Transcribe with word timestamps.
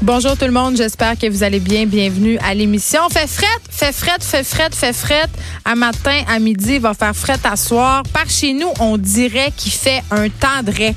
Bonjour 0.00 0.36
tout 0.36 0.44
le 0.44 0.52
monde, 0.52 0.76
j'espère 0.76 1.18
que 1.18 1.28
vous 1.28 1.42
allez 1.42 1.58
bien. 1.58 1.84
Bienvenue 1.84 2.38
à 2.38 2.54
l'émission. 2.54 3.00
Fait 3.10 3.26
fret, 3.26 3.46
fait 3.68 3.92
fret, 3.92 4.20
fait 4.20 4.44
fret, 4.44 4.70
fait 4.70 4.92
fret. 4.92 5.26
À 5.64 5.74
matin, 5.74 6.22
à 6.28 6.38
midi, 6.38 6.74
il 6.74 6.80
va 6.80 6.94
faire 6.94 7.16
fret 7.16 7.40
à 7.42 7.56
soir. 7.56 8.04
Par 8.12 8.30
chez 8.30 8.52
nous, 8.52 8.68
on 8.78 8.96
dirait 8.96 9.52
qu'il 9.56 9.72
fait 9.72 10.04
un 10.12 10.28
tendret. 10.28 10.94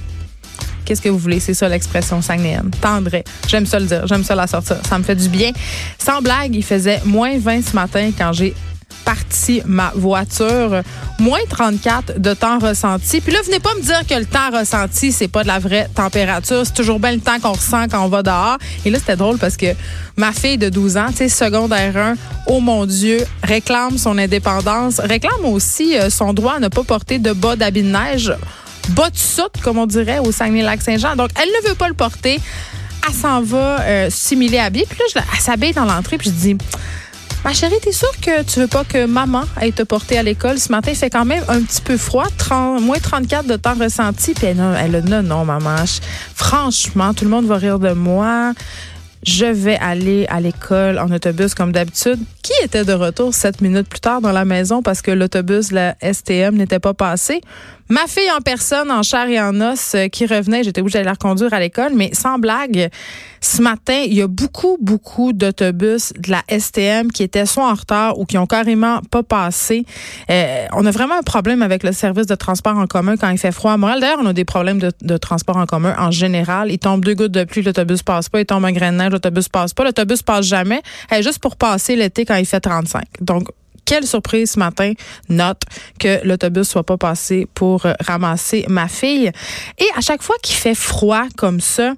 Qu'est-ce 0.86 1.02
que 1.02 1.10
vous 1.10 1.18
voulez? 1.18 1.40
C'est 1.40 1.56
ça 1.56 1.68
l'expression 1.68 2.22
sangnéenne. 2.22 2.70
Tendret. 2.80 3.24
J'aime 3.48 3.66
ça 3.66 3.80
le 3.80 3.88
dire. 3.88 4.06
J'aime 4.06 4.24
ça 4.24 4.36
la 4.36 4.46
sortir. 4.46 4.78
Ça 4.88 5.00
me 5.00 5.04
fait 5.04 5.16
du 5.16 5.30
bien. 5.30 5.52
Sans 5.98 6.22
blague, 6.22 6.54
il 6.54 6.64
faisait 6.64 7.02
moins 7.04 7.40
20 7.40 7.66
ce 7.66 7.76
matin 7.76 8.12
quand 8.16 8.34
j'ai 8.34 8.54
parti 9.06 9.62
ma 9.66 9.92
voiture. 9.96 10.82
Moins 11.20 11.40
34 11.50 12.20
de 12.20 12.34
temps 12.34 12.60
ressenti. 12.60 13.22
Puis 13.22 13.34
là, 13.34 13.40
venez 13.46 13.60
pas 13.60 13.74
me 13.76 13.82
dire 13.82 14.06
que 14.08 14.16
le 14.16 14.26
temps 14.26 14.50
ressenti, 14.52 15.12
c'est 15.12 15.28
pas 15.28 15.44
de 15.44 15.48
la 15.48 15.60
vraie 15.60 15.88
température. 15.94 16.66
C'est 16.66 16.74
toujours 16.74 17.00
bien 17.00 17.12
le 17.12 17.20
temps 17.20 17.40
qu'on 17.40 17.54
ressent 17.54 17.88
quand 17.90 18.04
on 18.04 18.08
va 18.08 18.24
dehors. 18.24 18.58
Et 18.86 18.90
là, 18.90 19.00
c'était 19.00 19.16
drôle 19.16 19.38
parce 19.38 19.58
que 19.58 19.68
ma 20.18 20.32
fille 20.32 20.58
de 20.58 20.70
12 20.70 20.98
ans, 20.98 21.08
tu 21.10 21.18
sais, 21.18 21.30
secondaire 21.30 21.96
1, 21.96 22.16
oh 22.48 22.60
mon 22.60 22.86
Dieu, 22.86 23.20
réclame 23.44 23.98
son 23.98 24.18
indépendance, 24.18 25.00
réclame 25.00 25.46
aussi 25.46 25.98
euh, 25.98 26.10
son 26.10 26.34
droit 26.34 26.56
à 26.56 26.60
ne 26.60 26.68
pas 26.68 26.84
porter 26.84 27.20
de 27.20 27.34
bas 27.34 27.56
d'habit 27.56 27.84
de 27.84 27.90
neige, 27.92 28.34
bas 28.90 29.10
de 29.10 29.18
soute, 29.18 29.62
comme 29.64 29.78
on 29.78 29.86
dirait, 29.86 30.20
au 30.20 30.32
Saguenay-Lac-Saint-Jean. 30.32 31.16
Donc, 31.16 31.30
elle 31.42 31.50
ne 31.50 31.70
veut 31.70 31.76
pas 31.76 31.88
le 31.88 31.94
porter. 31.94 32.40
Elle 33.08 33.14
s'en 33.16 33.42
va 33.42 33.82
euh, 33.82 34.08
simuler 34.10 34.60
habillée. 34.60 34.86
Puis 34.88 35.00
là, 35.00 35.06
je, 35.14 35.20
elle 35.34 35.40
s'habille 35.40 35.74
dans 35.74 35.86
l'entrée. 35.86 36.18
Puis 36.18 36.30
je 36.30 36.36
dis... 36.36 36.58
Ma 37.44 37.54
chérie, 37.54 37.80
t'es 37.82 37.92
sûre 37.92 38.12
que 38.22 38.44
tu 38.44 38.60
veux 38.60 38.68
pas 38.68 38.84
que 38.84 39.06
maman 39.08 39.44
aille 39.56 39.74
te 39.74 39.82
porter 39.82 40.16
à 40.16 40.24
l'école? 40.24 40.60
Ce 40.60 40.72
matin? 40.72 40.94
Fait 40.94 41.10
quand 41.10 41.26
même 41.26 41.44
un 41.48 41.62
petit 41.62 41.82
peu 41.82 41.98
froid, 41.98 42.28
30, 42.38 42.82
moins 42.82 43.00
34 43.00 43.48
de 43.48 43.56
temps 43.56 43.74
ressenti. 43.74 44.36
Puis 44.36 44.46
elle, 44.46 44.62
elle 44.78 45.04
non, 45.06 45.24
non, 45.24 45.44
maman. 45.44 45.84
franchement, 46.36 47.16
tout 47.16 47.24
le 47.24 47.32
monde 47.32 47.46
va 47.48 47.58
rire 47.58 47.80
de 47.80 47.94
moi. 47.94 48.54
Je 49.24 49.46
vais 49.46 49.78
aller 49.78 50.26
à 50.30 50.40
l'école 50.40 50.98
en 50.98 51.12
autobus 51.12 51.54
comme 51.54 51.72
d'habitude. 51.72 52.20
Qui 52.42 52.54
était 52.64 52.84
de 52.84 52.94
retour 52.94 53.34
sept 53.34 53.62
minutes 53.62 53.88
plus 53.88 54.00
tard 54.00 54.20
dans 54.22 54.32
la 54.32 54.46
maison 54.46 54.82
parce 54.82 55.02
que 55.02 55.12
l'autobus, 55.12 55.72
la 55.72 55.96
STM, 56.02 56.56
n'était 56.56 56.80
pas 56.80 56.94
passé? 56.94 57.42
Ma 57.92 58.08
fille 58.08 58.32
en 58.32 58.40
personne, 58.40 58.90
en 58.90 59.04
chair 59.04 59.28
et 59.28 59.42
en 59.42 59.60
os, 59.60 59.96
euh, 59.96 60.08
qui 60.08 60.26
revenait, 60.26 60.64
j'étais 60.64 60.80
obligée 60.80 61.00
d'aller 61.00 61.08
la 61.08 61.12
reconduire 61.12 61.54
à 61.54 61.60
l'école, 61.60 61.92
mais 61.94 62.12
sans 62.14 62.40
blague, 62.40 62.90
ce 63.42 63.62
matin, 63.62 64.04
il 64.06 64.14
y 64.14 64.22
a 64.22 64.28
beaucoup, 64.28 64.78
beaucoup 64.80 65.34
d'autobus 65.34 66.14
de 66.18 66.32
la 66.32 66.42
STM 66.48 67.12
qui 67.12 67.24
étaient 67.24 67.46
soit 67.46 67.70
en 67.70 67.74
retard 67.74 68.18
ou 68.18 68.26
qui 68.26 68.38
ont 68.38 68.46
carrément 68.46 69.02
pas 69.12 69.24
passé. 69.24 69.86
Euh, 70.30 70.68
on 70.72 70.86
a 70.86 70.92
vraiment 70.92 71.16
un 71.16 71.24
problème 71.24 71.62
avec 71.62 71.84
le 71.84 71.92
service 71.92 72.28
de 72.28 72.36
transport 72.36 72.78
en 72.78 72.88
commun 72.88 73.18
quand 73.18 73.30
il 73.30 73.38
fait 73.38 73.52
froid 73.52 73.74
à 73.74 73.78
Montréal. 73.78 74.00
D'ailleurs, 74.00 74.20
on 74.22 74.28
a 74.28 74.34
des 74.34 74.46
problèmes 74.46 74.80
de, 74.80 75.18
transport 75.18 75.58
en 75.58 75.66
commun 75.66 75.94
en 75.98 76.12
général. 76.12 76.72
Il 76.72 76.80
tombe 76.80 77.04
deux 77.04 77.16
gouttes 77.16 77.32
de 77.32 77.44
pluie, 77.44 77.62
l'autobus 77.62 78.04
passe 78.04 78.30
pas. 78.30 78.40
Il 78.40 78.46
tombe 78.46 78.64
un 78.64 78.72
grain 78.72 78.94
de 78.94 78.98
neige, 78.98 79.11
l'autobus 79.12 79.50
passe 79.50 79.74
pas. 79.74 79.84
L'autobus 79.84 80.22
passe 80.22 80.46
jamais. 80.46 80.82
juste 81.22 81.40
pour 81.40 81.56
passer 81.56 81.96
l'été 81.96 82.26
quand 82.26 82.36
il 82.36 82.46
fait 82.46 82.60
35. 82.60 83.04
Donc, 83.22 83.50
quelle 83.92 84.08
surprise 84.08 84.52
ce 84.52 84.60
matin, 84.60 84.94
note 85.28 85.64
que 86.00 86.26
l'autobus 86.26 86.66
soit 86.66 86.86
pas 86.86 86.96
passé 86.96 87.46
pour 87.54 87.86
euh, 87.86 87.94
ramasser 88.00 88.66
ma 88.70 88.88
fille. 88.88 89.30
Et 89.78 89.86
à 89.98 90.00
chaque 90.00 90.22
fois 90.22 90.36
qu'il 90.42 90.56
fait 90.56 90.76
froid 90.76 91.26
comme 91.36 91.60
ça, 91.60 91.96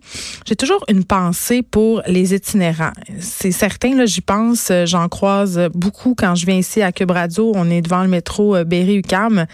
j'ai 0.48 0.56
toujours 0.56 0.84
une 0.90 1.04
pensée 1.04 1.62
pour 1.62 2.02
les 2.08 2.34
itinérants. 2.34 2.94
C'est 3.20 3.52
certain, 3.52 3.96
là, 3.96 4.08
j'y 4.08 4.22
pense, 4.22 4.72
euh, 4.72 4.88
j'en 4.88 5.08
croise 5.08 5.70
beaucoup 5.76 6.16
quand 6.18 6.34
je 6.34 6.48
viens 6.48 6.58
ici 6.58 6.82
à 6.82 6.92
Cube 6.92 7.12
On 7.38 7.70
est 7.70 7.82
devant 7.82 8.02
le 8.02 8.10
métro 8.10 8.56
euh, 8.56 8.64
Berry-UQAM. 8.64 9.46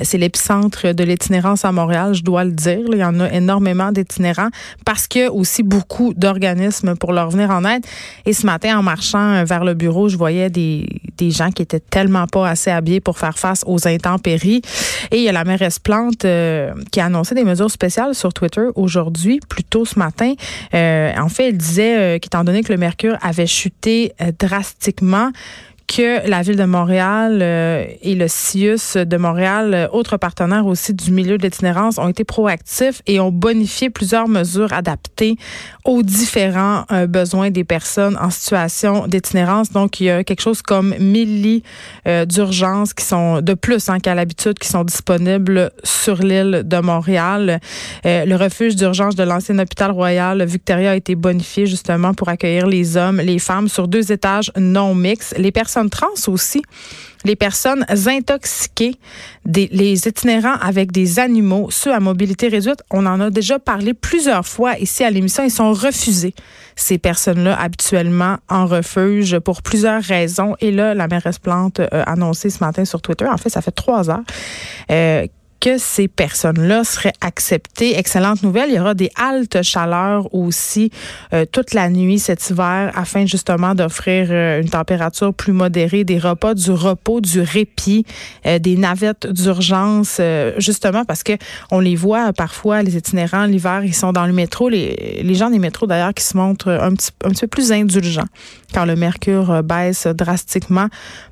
C'est 0.00 0.18
l'épicentre 0.18 0.92
de 0.92 1.04
l'itinérance 1.04 1.64
à 1.64 1.72
Montréal, 1.72 2.14
je 2.14 2.22
dois 2.22 2.44
le 2.44 2.52
dire. 2.52 2.80
Il 2.92 2.98
y 2.98 3.04
en 3.04 3.20
a 3.20 3.32
énormément 3.32 3.92
d'itinérants 3.92 4.50
parce 4.84 5.06
qu'il 5.06 5.22
y 5.22 5.24
a 5.24 5.32
aussi 5.32 5.62
beaucoup 5.62 6.14
d'organismes 6.14 6.96
pour 6.96 7.12
leur 7.12 7.30
venir 7.30 7.50
en 7.50 7.64
aide. 7.64 7.84
Et 8.26 8.32
ce 8.32 8.46
matin, 8.46 8.78
en 8.78 8.82
marchant 8.82 9.44
vers 9.44 9.64
le 9.64 9.74
bureau, 9.74 10.08
je 10.08 10.16
voyais 10.16 10.50
des, 10.50 10.86
des 11.18 11.30
gens 11.30 11.50
qui 11.50 11.62
étaient 11.62 11.80
tellement 11.80 12.26
pas 12.26 12.48
assez 12.48 12.70
habillés 12.70 13.00
pour 13.00 13.18
faire 13.18 13.38
face 13.38 13.62
aux 13.66 13.86
intempéries. 13.86 14.62
Et 15.10 15.18
il 15.18 15.22
y 15.22 15.28
a 15.28 15.32
la 15.32 15.44
mairesse 15.44 15.78
Plante 15.78 16.24
euh, 16.24 16.72
qui 16.90 17.00
a 17.00 17.06
annoncé 17.06 17.34
des 17.34 17.44
mesures 17.44 17.70
spéciales 17.70 18.14
sur 18.14 18.32
Twitter 18.32 18.66
aujourd'hui, 18.74 19.40
plus 19.48 19.64
tôt 19.64 19.84
ce 19.84 19.98
matin. 19.98 20.34
Euh, 20.74 21.12
en 21.18 21.28
fait, 21.28 21.48
elle 21.48 21.56
disait 21.56 21.98
euh, 21.98 22.18
qu'étant 22.18 22.44
donné 22.44 22.62
que 22.62 22.72
le 22.72 22.78
mercure 22.78 23.16
avait 23.20 23.46
chuté 23.46 24.12
drastiquement, 24.38 25.30
que 25.88 26.28
la 26.28 26.42
ville 26.42 26.56
de 26.56 26.64
Montréal 26.64 27.40
euh, 27.40 27.86
et 28.02 28.14
le 28.14 28.28
CIUS 28.28 28.96
de 28.96 29.16
Montréal, 29.16 29.74
euh, 29.74 29.88
autres 29.90 30.18
partenaires 30.18 30.66
aussi 30.66 30.92
du 30.92 31.10
milieu 31.10 31.38
de 31.38 31.48
ont 31.98 32.08
été 32.08 32.24
proactifs 32.24 33.02
et 33.06 33.18
ont 33.20 33.32
bonifié 33.32 33.88
plusieurs 33.90 34.28
mesures 34.28 34.72
adaptées 34.72 35.36
aux 35.84 36.02
différents 36.02 36.84
euh, 36.92 37.06
besoins 37.06 37.50
des 37.50 37.64
personnes 37.64 38.16
en 38.20 38.28
situation 38.28 39.06
d'itinérance. 39.06 39.72
Donc, 39.72 39.98
il 39.98 40.04
y 40.04 40.10
a 40.10 40.22
quelque 40.24 40.42
chose 40.42 40.60
comme 40.60 40.94
1000 40.98 41.42
lits 41.42 41.62
d'urgence 42.26 42.92
qui 42.92 43.04
sont 43.04 43.40
de 43.40 43.54
plus 43.54 43.88
hein, 43.88 43.98
qu'à 43.98 44.14
l'habitude, 44.14 44.58
qui 44.58 44.68
sont 44.68 44.84
disponibles 44.84 45.70
sur 45.82 46.16
l'île 46.16 46.62
de 46.64 46.78
Montréal. 46.78 47.60
le 48.04 48.34
refuge 48.36 48.76
d'urgence 48.76 49.14
de 49.14 49.22
l'ancien 49.22 49.58
hôpital 49.58 49.90
royal 49.90 50.44
Victoria 50.44 50.92
a 50.92 50.94
été 50.94 51.14
bonifié 51.14 51.66
justement 51.66 52.12
pour 52.12 52.28
accueillir 52.28 52.66
les 52.66 52.96
hommes, 52.96 53.20
les 53.20 53.38
femmes 53.38 53.68
sur 53.68 53.88
deux 53.88 54.12
étages 54.12 54.52
non 54.56 54.94
mixtes. 54.94 55.34
Les 55.38 55.52
personnes 55.52 55.77
trans 55.86 56.08
aussi, 56.26 56.62
les 57.24 57.36
personnes 57.36 57.84
intoxiquées, 57.88 58.96
les 59.44 60.08
itinérants 60.08 60.56
avec 60.60 60.92
des 60.92 61.18
animaux, 61.18 61.68
ceux 61.70 61.92
à 61.92 62.00
mobilité 62.00 62.48
réduite. 62.48 62.82
On 62.90 63.06
en 63.06 63.20
a 63.20 63.30
déjà 63.30 63.58
parlé 63.58 63.94
plusieurs 63.94 64.46
fois 64.46 64.78
ici 64.78 65.04
à 65.04 65.10
l'émission. 65.10 65.42
Ils 65.42 65.50
sont 65.50 65.72
refusés, 65.72 66.34
ces 66.76 66.98
personnes-là, 66.98 67.58
habituellement 67.60 68.36
en 68.48 68.66
refuge 68.66 69.38
pour 69.40 69.62
plusieurs 69.62 70.02
raisons. 70.02 70.54
Et 70.60 70.70
là, 70.70 70.94
la 70.94 71.08
mairesse 71.08 71.38
Plante 71.38 71.80
a 71.80 72.02
annoncé 72.02 72.50
ce 72.50 72.62
matin 72.62 72.84
sur 72.84 73.02
Twitter, 73.02 73.26
en 73.26 73.36
fait, 73.36 73.50
ça 73.50 73.62
fait 73.62 73.72
trois 73.72 74.10
heures, 74.10 74.24
euh, 74.90 75.26
que 75.60 75.78
ces 75.78 76.08
personnes-là 76.08 76.84
seraient 76.84 77.12
acceptées. 77.20 77.98
Excellente 77.98 78.42
nouvelle, 78.42 78.70
il 78.70 78.76
y 78.76 78.80
aura 78.80 78.94
des 78.94 79.10
haltes 79.16 79.62
chaleur 79.62 80.32
aussi 80.34 80.90
euh, 81.32 81.44
toute 81.50 81.74
la 81.74 81.88
nuit 81.90 82.18
cet 82.18 82.50
hiver 82.50 82.92
afin 82.94 83.26
justement 83.26 83.74
d'offrir 83.74 84.28
euh, 84.30 84.60
une 84.60 84.68
température 84.68 85.34
plus 85.34 85.52
modérée, 85.52 86.04
des 86.04 86.18
repas, 86.18 86.54
du 86.54 86.70
repos, 86.70 87.20
du 87.20 87.40
répit, 87.40 88.04
euh, 88.46 88.58
des 88.58 88.76
navettes 88.76 89.26
d'urgence, 89.26 90.20
justement 90.58 91.04
parce 91.04 91.22
que 91.22 91.32
on 91.70 91.80
les 91.80 91.96
voit 91.96 92.32
parfois, 92.32 92.82
les 92.82 92.96
itinérants, 92.96 93.46
l'hiver, 93.46 93.82
ils 93.84 93.94
sont 93.94 94.12
dans 94.12 94.26
le 94.26 94.32
métro, 94.32 94.68
les, 94.68 95.20
les 95.22 95.34
gens 95.34 95.50
des 95.50 95.58
métros 95.58 95.86
d'ailleurs 95.86 96.14
qui 96.14 96.24
se 96.24 96.36
montrent 96.36 96.70
un 96.70 96.94
petit, 96.94 97.10
un 97.24 97.30
petit 97.30 97.40
peu 97.40 97.48
plus 97.48 97.72
indulgents 97.72 98.28
quand 98.72 98.84
le 98.84 98.96
mercure 98.96 99.62
baisse 99.62 100.06
drastiquement 100.06 100.88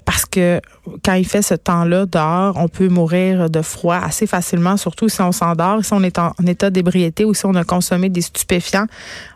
parce 0.07 0.25
que 0.25 0.61
quand 1.05 1.15
il 1.15 1.27
fait 1.27 1.43
ce 1.43 1.55
temps-là 1.55 2.07
dehors, 2.07 2.57
on 2.57 2.69
peut 2.69 2.89
mourir 2.89 3.51
de 3.51 3.61
froid 3.61 3.97
assez 3.97 4.29
facilement, 4.29 4.77
surtout 4.77 5.09
si 5.09 5.21
on 5.21 5.33
s'endort, 5.33 5.85
si 5.85 5.93
on 5.93 6.03
est 6.05 6.19
en, 6.21 6.33
état 6.47 6.71
d'ébriété 6.71 7.25
ou 7.25 7.35
si 7.35 7.45
on 7.45 7.57
a 7.57 7.65
consommé 7.65 8.09
des 8.09 8.21
stupéfiants, 8.21 8.87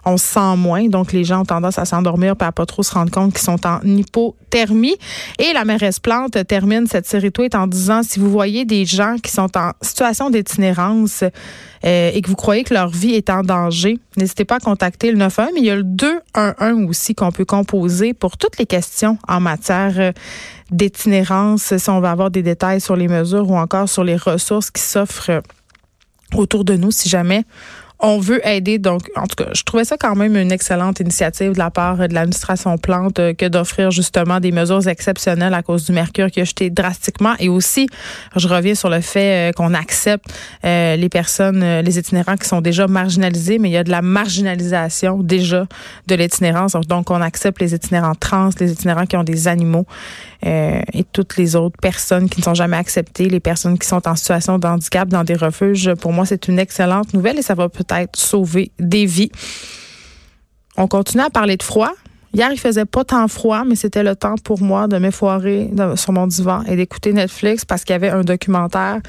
on 0.04 0.16
se 0.16 0.26
sent 0.26 0.56
moins. 0.56 0.86
Donc, 0.86 1.12
les 1.12 1.24
gens 1.24 1.40
ont 1.40 1.44
tendance 1.44 1.76
à 1.78 1.84
s'endormir 1.84 2.34
et 2.40 2.44
à 2.44 2.52
pas 2.52 2.66
trop 2.66 2.84
se 2.84 2.94
rendre 2.94 3.10
compte 3.10 3.32
qu'ils 3.32 3.42
sont 3.42 3.66
en 3.66 3.80
hypothermie. 3.82 4.94
Et 5.40 5.52
la 5.52 5.64
mairesse 5.64 5.98
Plante 5.98 6.38
termine 6.46 6.86
cette 6.86 7.06
série 7.06 7.32
tweet 7.32 7.56
en 7.56 7.66
disant, 7.66 8.04
si 8.04 8.20
vous 8.20 8.30
voyez 8.30 8.64
des 8.64 8.84
gens 8.84 9.16
qui 9.20 9.32
sont 9.32 9.50
en 9.58 9.72
situation 9.82 10.30
d'itinérance 10.30 11.24
euh, 11.84 12.10
et 12.12 12.20
que 12.20 12.28
vous 12.28 12.36
croyez 12.36 12.64
que 12.64 12.74
leur 12.74 12.88
vie 12.88 13.14
est 13.14 13.30
en 13.30 13.42
danger, 13.42 13.98
n'hésitez 14.16 14.44
pas 14.44 14.56
à 14.56 14.60
contacter 14.60 15.10
le 15.12 15.18
91, 15.18 15.54
mais 15.54 15.60
il 15.60 15.66
y 15.66 15.70
a 15.70 15.76
le 15.76 15.82
211 15.82 16.88
aussi 16.88 17.14
qu'on 17.14 17.32
peut 17.32 17.44
composer 17.44 18.12
pour 18.12 18.36
toutes 18.36 18.58
les 18.58 18.66
questions 18.66 19.18
en 19.28 19.40
matière 19.40 19.94
euh, 19.98 20.12
d'itinérance, 20.70 21.76
si 21.76 21.90
on 21.90 22.00
va 22.00 22.10
avoir 22.10 22.30
des 22.30 22.42
détails 22.42 22.80
sur 22.80 22.96
les 22.96 23.08
mesures 23.08 23.50
ou 23.50 23.56
encore 23.56 23.88
sur 23.88 24.04
les 24.04 24.16
ressources 24.16 24.70
qui 24.70 24.82
s'offrent 24.82 25.42
autour 26.34 26.64
de 26.64 26.74
nous 26.76 26.90
si 26.90 27.08
jamais 27.08 27.44
on 28.00 28.18
veut 28.18 28.46
aider. 28.46 28.78
Donc, 28.78 29.02
en 29.16 29.26
tout 29.26 29.36
cas, 29.36 29.50
je 29.54 29.62
trouvais 29.62 29.84
ça 29.84 29.96
quand 29.96 30.14
même 30.14 30.36
une 30.36 30.52
excellente 30.52 31.00
initiative 31.00 31.52
de 31.52 31.58
la 31.58 31.70
part 31.70 31.96
de 31.96 32.14
l'administration 32.14 32.78
Plante 32.78 33.18
euh, 33.18 33.34
que 33.34 33.46
d'offrir 33.46 33.90
justement 33.90 34.40
des 34.40 34.52
mesures 34.52 34.86
exceptionnelles 34.88 35.54
à 35.54 35.62
cause 35.62 35.84
du 35.84 35.92
mercure 35.92 36.30
qui 36.30 36.40
a 36.40 36.44
jeté 36.44 36.70
drastiquement. 36.70 37.34
Et 37.38 37.48
aussi, 37.48 37.88
je 38.36 38.48
reviens 38.48 38.74
sur 38.74 38.88
le 38.88 39.00
fait 39.00 39.50
euh, 39.50 39.52
qu'on 39.52 39.74
accepte 39.74 40.26
euh, 40.64 40.96
les 40.96 41.08
personnes, 41.08 41.80
les 41.80 41.98
itinérants 41.98 42.36
qui 42.36 42.48
sont 42.48 42.60
déjà 42.60 42.86
marginalisés, 42.86 43.58
mais 43.58 43.68
il 43.68 43.72
y 43.72 43.76
a 43.76 43.84
de 43.84 43.90
la 43.90 44.02
marginalisation 44.02 45.18
déjà 45.22 45.66
de 46.06 46.14
l'itinérance. 46.14 46.72
Donc, 46.88 47.10
on 47.10 47.20
accepte 47.20 47.60
les 47.60 47.74
itinérants 47.74 48.14
trans, 48.14 48.50
les 48.58 48.72
itinérants 48.72 49.06
qui 49.06 49.16
ont 49.16 49.24
des 49.24 49.48
animaux 49.48 49.86
et 50.42 51.04
toutes 51.12 51.36
les 51.36 51.54
autres 51.54 51.76
personnes 51.80 52.28
qui 52.28 52.40
ne 52.40 52.44
sont 52.44 52.54
jamais 52.54 52.76
acceptées, 52.76 53.28
les 53.28 53.40
personnes 53.40 53.78
qui 53.78 53.86
sont 53.86 54.08
en 54.08 54.16
situation 54.16 54.58
de 54.58 54.66
handicap 54.66 55.08
dans 55.08 55.24
des 55.24 55.34
refuges. 55.34 55.92
Pour 55.94 56.12
moi, 56.12 56.24
c'est 56.24 56.48
une 56.48 56.58
excellente 56.58 57.12
nouvelle 57.12 57.38
et 57.38 57.42
ça 57.42 57.54
va 57.54 57.68
peut 57.68 57.84
être 57.90 58.16
sauver 58.16 58.72
des 58.78 59.06
vies. 59.06 59.30
On 60.76 60.88
continue 60.88 61.22
à 61.22 61.30
parler 61.30 61.56
de 61.56 61.62
froid. 61.62 61.92
Hier, 62.32 62.48
il 62.52 62.58
faisait 62.58 62.84
pas 62.84 63.04
tant 63.04 63.26
froid, 63.28 63.64
mais 63.64 63.74
c'était 63.74 64.04
le 64.04 64.14
temps 64.14 64.36
pour 64.42 64.62
moi 64.62 64.86
de 64.86 64.98
m'effoirer 64.98 65.70
sur 65.96 66.12
mon 66.12 66.26
divan 66.26 66.62
et 66.62 66.76
d'écouter 66.76 67.12
Netflix 67.12 67.64
parce 67.64 67.84
qu'il 67.84 67.92
y 67.92 67.96
avait 67.96 68.10
un 68.10 68.22
documentaire 68.22 69.00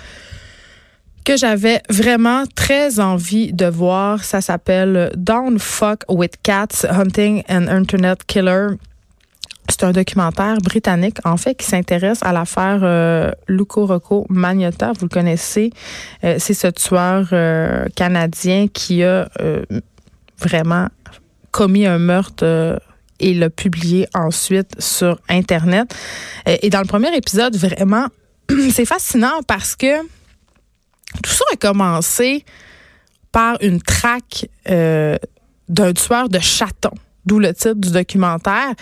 que 1.23 1.37
j'avais 1.37 1.81
vraiment 1.89 2.43
très 2.55 2.99
envie 2.99 3.53
de 3.53 3.67
voir. 3.67 4.23
Ça 4.23 4.41
s'appelle 4.41 5.11
Don't 5.15 5.59
Fuck 5.59 6.03
with 6.09 6.33
Cats, 6.41 6.85
Hunting 6.89 7.43
an 7.47 7.67
Internet 7.67 8.23
Killer. 8.25 8.69
C'est 9.71 9.85
un 9.85 9.93
documentaire 9.93 10.57
britannique, 10.57 11.19
en 11.23 11.37
fait, 11.37 11.55
qui 11.55 11.65
s'intéresse 11.65 12.19
à 12.23 12.33
l'affaire 12.33 12.81
euh, 12.83 13.31
Luco 13.47 13.85
Rocco 13.85 14.25
Magnotta. 14.27 14.91
Vous 14.99 15.05
le 15.05 15.09
connaissez. 15.09 15.71
Euh, 16.25 16.35
c'est 16.39 16.53
ce 16.53 16.67
tueur 16.67 17.29
euh, 17.31 17.85
canadien 17.95 18.67
qui 18.67 19.01
a 19.01 19.29
euh, 19.39 19.63
vraiment 20.37 20.89
commis 21.51 21.85
un 21.85 21.99
meurtre 21.99 22.81
et 23.21 23.33
l'a 23.33 23.49
publié 23.49 24.09
ensuite 24.13 24.75
sur 24.81 25.17
Internet. 25.29 25.95
Et 26.45 26.69
dans 26.69 26.81
le 26.81 26.87
premier 26.87 27.15
épisode, 27.15 27.55
vraiment, 27.55 28.07
c'est 28.71 28.85
fascinant 28.85 29.41
parce 29.47 29.77
que 29.77 30.01
tout 31.23 31.31
ça 31.31 31.45
a 31.53 31.55
commencé 31.55 32.43
par 33.31 33.55
une 33.61 33.81
traque 33.81 34.47
d'un 34.65 35.93
tueur 35.93 36.27
de 36.27 36.39
chatons, 36.39 36.97
d'où 37.25 37.39
le 37.39 37.53
titre 37.53 37.75
du 37.75 37.91
documentaire. 37.91 38.73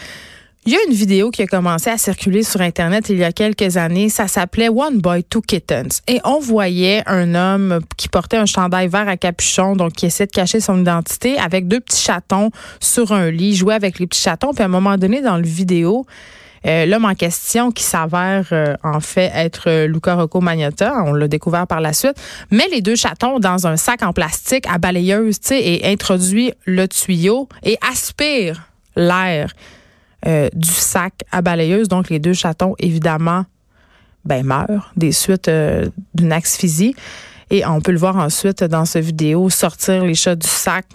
Il 0.65 0.73
y 0.73 0.75
a 0.75 0.79
une 0.87 0.93
vidéo 0.93 1.31
qui 1.31 1.41
a 1.41 1.47
commencé 1.47 1.89
à 1.89 1.97
circuler 1.97 2.43
sur 2.43 2.59
Internet 2.59 3.09
il 3.09 3.17
y 3.17 3.23
a 3.23 3.31
quelques 3.31 3.77
années. 3.77 4.09
Ça 4.09 4.27
s'appelait 4.27 4.67
One 4.67 4.99
Boy, 4.99 5.23
Two 5.23 5.41
Kittens. 5.41 6.01
Et 6.07 6.19
on 6.25 6.39
voyait 6.39 7.01
un 7.07 7.33
homme 7.33 7.79
qui 7.95 8.09
portait 8.09 8.37
un 8.37 8.45
chandail 8.45 8.89
vert 8.89 9.07
à 9.07 9.15
capuchon, 9.15 9.77
donc 9.77 9.93
qui 9.93 10.05
essaie 10.05 10.25
de 10.25 10.31
cacher 10.31 10.59
son 10.59 10.81
identité, 10.81 11.39
avec 11.39 11.67
deux 11.67 11.79
petits 11.79 12.01
chatons 12.01 12.51
sur 12.81 13.13
un 13.13 13.31
lit, 13.31 13.55
jouait 13.55 13.73
avec 13.73 13.99
les 13.99 14.05
petits 14.05 14.21
chatons. 14.21 14.53
Puis 14.53 14.61
à 14.61 14.65
un 14.65 14.69
moment 14.69 14.97
donné, 14.97 15.21
dans 15.21 15.37
le 15.37 15.43
vidéo, 15.43 16.05
euh, 16.65 16.85
l'homme 16.85 17.05
en 17.05 17.15
question, 17.15 17.71
qui 17.71 17.83
s'avère 17.83 18.47
euh, 18.51 18.75
en 18.83 18.99
fait 18.99 19.31
être 19.33 19.69
euh, 19.69 19.87
Luca 19.87 20.15
Rocco 20.15 20.41
Magnotta, 20.41 21.03
on 21.05 21.13
l'a 21.13 21.29
découvert 21.29 21.67
par 21.67 21.79
la 21.79 21.93
suite, 21.93 22.15
met 22.51 22.67
les 22.67 22.81
deux 22.81 22.95
chatons 22.95 23.39
dans 23.39 23.65
un 23.65 23.77
sac 23.77 24.03
en 24.03 24.11
plastique 24.11 24.65
à 24.67 24.77
balayeuse, 24.77 25.39
tu 25.39 25.47
sais, 25.47 25.61
et 25.61 25.89
introduit 25.89 26.51
le 26.65 26.85
tuyau 26.87 27.47
et 27.63 27.77
aspire 27.89 28.67
l'air 28.97 29.53
euh, 30.25 30.49
du 30.53 30.69
sac 30.69 31.13
à 31.31 31.41
balayeuse. 31.41 31.87
Donc 31.87 32.09
les 32.09 32.19
deux 32.19 32.33
chatons, 32.33 32.75
évidemment, 32.79 33.45
ben 34.25 34.45
meurent 34.45 34.91
des 34.95 35.11
suites 35.11 35.47
euh, 35.47 35.87
d'une 36.13 36.33
asphyxie. 36.33 36.95
Et 37.49 37.65
on 37.65 37.81
peut 37.81 37.91
le 37.91 37.97
voir 37.97 38.17
ensuite 38.17 38.63
dans 38.63 38.85
ce 38.85 38.99
vidéo 38.99 39.49
sortir 39.49 40.03
les 40.03 40.15
chats 40.15 40.35
du 40.35 40.47
sac, 40.47 40.85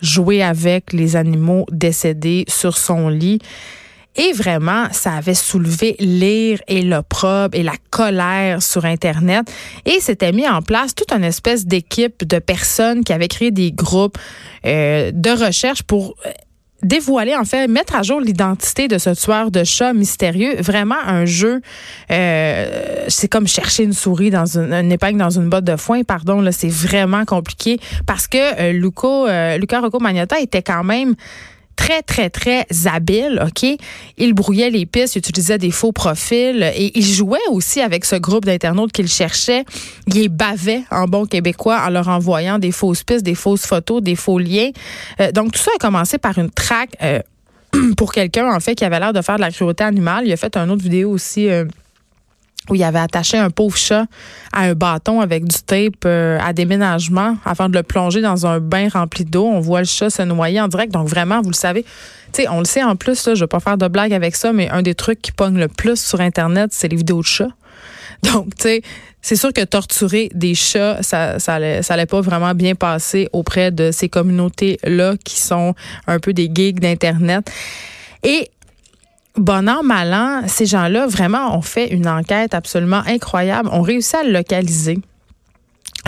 jouer 0.00 0.42
avec 0.42 0.92
les 0.92 1.16
animaux 1.16 1.66
décédés 1.70 2.44
sur 2.48 2.78
son 2.78 3.08
lit. 3.08 3.40
Et 4.14 4.32
vraiment, 4.32 4.88
ça 4.92 5.12
avait 5.14 5.34
soulevé 5.34 5.96
l'ire 5.98 6.60
et 6.68 6.82
l'opprobre 6.82 7.56
et 7.56 7.62
la 7.62 7.74
colère 7.90 8.62
sur 8.62 8.84
Internet. 8.84 9.50
Et 9.86 10.00
s'était 10.00 10.32
mis 10.32 10.46
en 10.46 10.60
place 10.60 10.94
toute 10.94 11.12
une 11.12 11.24
espèce 11.24 11.66
d'équipe 11.66 12.26
de 12.26 12.38
personnes 12.38 13.04
qui 13.04 13.12
avaient 13.12 13.28
créé 13.28 13.50
des 13.50 13.72
groupes 13.72 14.18
euh, 14.66 15.10
de 15.14 15.30
recherche 15.30 15.82
pour 15.82 16.14
dévoiler, 16.82 17.36
en 17.36 17.44
fait, 17.44 17.68
mettre 17.68 17.94
à 17.94 18.02
jour 18.02 18.20
l'identité 18.20 18.88
de 18.88 18.98
ce 18.98 19.10
tueur 19.10 19.50
de 19.50 19.64
chat 19.64 19.92
mystérieux. 19.92 20.56
Vraiment 20.60 20.98
un 21.06 21.24
jeu, 21.24 21.60
euh, 22.10 23.04
c'est 23.08 23.28
comme 23.28 23.46
chercher 23.46 23.84
une 23.84 23.92
souris 23.92 24.30
dans 24.30 24.58
une, 24.58 24.72
une, 24.72 24.92
épingle 24.92 25.18
dans 25.18 25.30
une 25.30 25.48
botte 25.48 25.64
de 25.64 25.76
foin, 25.76 26.02
pardon, 26.02 26.40
là, 26.40 26.52
c'est 26.52 26.68
vraiment 26.68 27.24
compliqué 27.24 27.78
parce 28.06 28.26
que 28.26 28.38
euh, 28.38 28.72
Luco, 28.72 29.26
euh, 29.26 29.56
Luca 29.58 29.80
Rocco 29.80 30.00
Magnotta 30.00 30.40
était 30.40 30.62
quand 30.62 30.84
même 30.84 31.14
très, 31.76 32.02
très, 32.02 32.30
très 32.30 32.66
habile, 32.86 33.42
OK? 33.44 33.68
Il 34.18 34.34
brouillait 34.34 34.70
les 34.70 34.86
pistes, 34.86 35.16
il 35.16 35.18
utilisait 35.18 35.58
des 35.58 35.70
faux 35.70 35.92
profils 35.92 36.62
et 36.62 36.98
il 36.98 37.04
jouait 37.04 37.38
aussi 37.50 37.80
avec 37.80 38.04
ce 38.04 38.16
groupe 38.16 38.44
d'internautes 38.44 38.92
qu'il 38.92 39.08
cherchait. 39.08 39.64
Il 40.06 40.14
les 40.14 40.28
bavait 40.28 40.82
en 40.90 41.06
bon 41.06 41.26
québécois 41.26 41.82
en 41.86 41.90
leur 41.90 42.08
envoyant 42.08 42.58
des 42.58 42.72
fausses 42.72 43.02
pistes, 43.02 43.24
des 43.24 43.34
fausses 43.34 43.66
photos, 43.66 44.02
des 44.02 44.16
faux 44.16 44.38
liens. 44.38 44.70
Euh, 45.20 45.32
donc, 45.32 45.52
tout 45.52 45.60
ça 45.60 45.70
a 45.74 45.78
commencé 45.78 46.18
par 46.18 46.38
une 46.38 46.50
traque 46.50 46.96
euh, 47.02 47.20
pour 47.96 48.12
quelqu'un, 48.12 48.52
en 48.52 48.60
fait, 48.60 48.74
qui 48.74 48.84
avait 48.84 49.00
l'air 49.00 49.12
de 49.12 49.22
faire 49.22 49.36
de 49.36 49.40
la 49.40 49.50
cruauté 49.50 49.84
animale. 49.84 50.26
Il 50.26 50.32
a 50.32 50.36
fait 50.36 50.56
une 50.56 50.70
autre 50.70 50.82
vidéo 50.82 51.10
aussi... 51.10 51.48
Euh, 51.48 51.64
où 52.70 52.74
il 52.74 52.84
avait 52.84 52.98
attaché 52.98 53.36
un 53.38 53.50
pauvre 53.50 53.76
chat 53.76 54.06
à 54.52 54.62
un 54.62 54.74
bâton 54.74 55.20
avec 55.20 55.44
du 55.44 55.56
tape 55.66 56.04
euh, 56.04 56.38
à 56.40 56.52
déménagement 56.52 57.36
afin 57.44 57.68
de 57.68 57.74
le 57.74 57.82
plonger 57.82 58.20
dans 58.20 58.46
un 58.46 58.60
bain 58.60 58.88
rempli 58.88 59.24
d'eau. 59.24 59.46
On 59.46 59.60
voit 59.60 59.80
le 59.80 59.86
chat 59.86 60.10
se 60.10 60.22
noyer 60.22 60.60
en 60.60 60.68
direct. 60.68 60.92
Donc 60.92 61.08
vraiment, 61.08 61.40
vous 61.42 61.50
le 61.50 61.54
savez, 61.54 61.82
tu 62.32 62.42
sais, 62.42 62.48
on 62.48 62.58
le 62.58 62.64
sait 62.64 62.82
en 62.82 62.96
plus, 62.96 63.26
là, 63.26 63.34
je 63.34 63.40
vais 63.44 63.48
pas 63.48 63.60
faire 63.60 63.76
de 63.76 63.88
blague 63.88 64.12
avec 64.12 64.36
ça, 64.36 64.52
mais 64.52 64.68
un 64.70 64.82
des 64.82 64.94
trucs 64.94 65.20
qui 65.20 65.32
pogne 65.32 65.58
le 65.58 65.68
plus 65.68 66.00
sur 66.00 66.20
Internet, 66.20 66.70
c'est 66.72 66.88
les 66.88 66.96
vidéos 66.96 67.20
de 67.20 67.26
chats. 67.26 67.50
Donc, 68.32 68.54
tu 68.56 68.62
sais, 68.62 68.82
c'est 69.20 69.36
sûr 69.36 69.52
que 69.52 69.62
torturer 69.62 70.30
des 70.34 70.54
chats, 70.54 71.02
ça, 71.02 71.38
ça 71.38 71.82
ça 71.82 72.06
pas 72.06 72.20
vraiment 72.20 72.54
bien 72.54 72.74
passer 72.74 73.28
auprès 73.32 73.70
de 73.70 73.90
ces 73.90 74.08
communautés-là 74.08 75.16
qui 75.24 75.40
sont 75.40 75.74
un 76.06 76.18
peu 76.18 76.32
des 76.32 76.50
geeks 76.52 76.80
d'Internet. 76.80 77.50
Et 78.24 78.50
bon 79.36 79.68
an, 79.68 79.82
mal 79.82 80.12
an, 80.14 80.42
ces 80.46 80.66
gens-là, 80.66 81.06
vraiment, 81.06 81.56
ont 81.56 81.62
fait 81.62 81.88
une 81.88 82.08
enquête 82.08 82.54
absolument 82.54 83.02
incroyable. 83.06 83.68
On 83.72 83.82
réussi 83.82 84.16
à 84.16 84.22
le 84.22 84.32
localiser. 84.32 84.98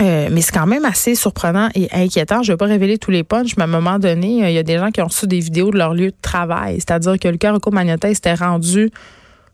Euh, 0.01 0.27
mais 0.29 0.41
c'est 0.41 0.51
quand 0.51 0.67
même 0.67 0.83
assez 0.83 1.15
surprenant 1.15 1.69
et 1.73 1.87
inquiétant. 1.93 2.43
Je 2.43 2.51
ne 2.51 2.53
vais 2.53 2.57
pas 2.57 2.65
révéler 2.65 2.97
tous 2.97 3.11
les 3.11 3.23
punchs, 3.23 3.55
mais 3.55 3.63
à 3.63 3.65
un 3.65 3.69
moment 3.69 3.97
donné, 3.97 4.43
euh, 4.43 4.49
il 4.49 4.53
y 4.53 4.57
a 4.57 4.63
des 4.63 4.77
gens 4.77 4.91
qui 4.91 5.01
ont 5.01 5.07
reçu 5.07 5.25
des 5.25 5.39
vidéos 5.39 5.71
de 5.71 5.77
leur 5.77 5.93
lieu 5.93 6.07
de 6.07 6.17
travail. 6.21 6.75
C'est-à-dire 6.75 7.17
que 7.17 7.27
Lucas 7.29 7.53
Rocco 7.53 7.71
Magnotta 7.71 8.13
s'était 8.13 8.33
rendu 8.33 8.91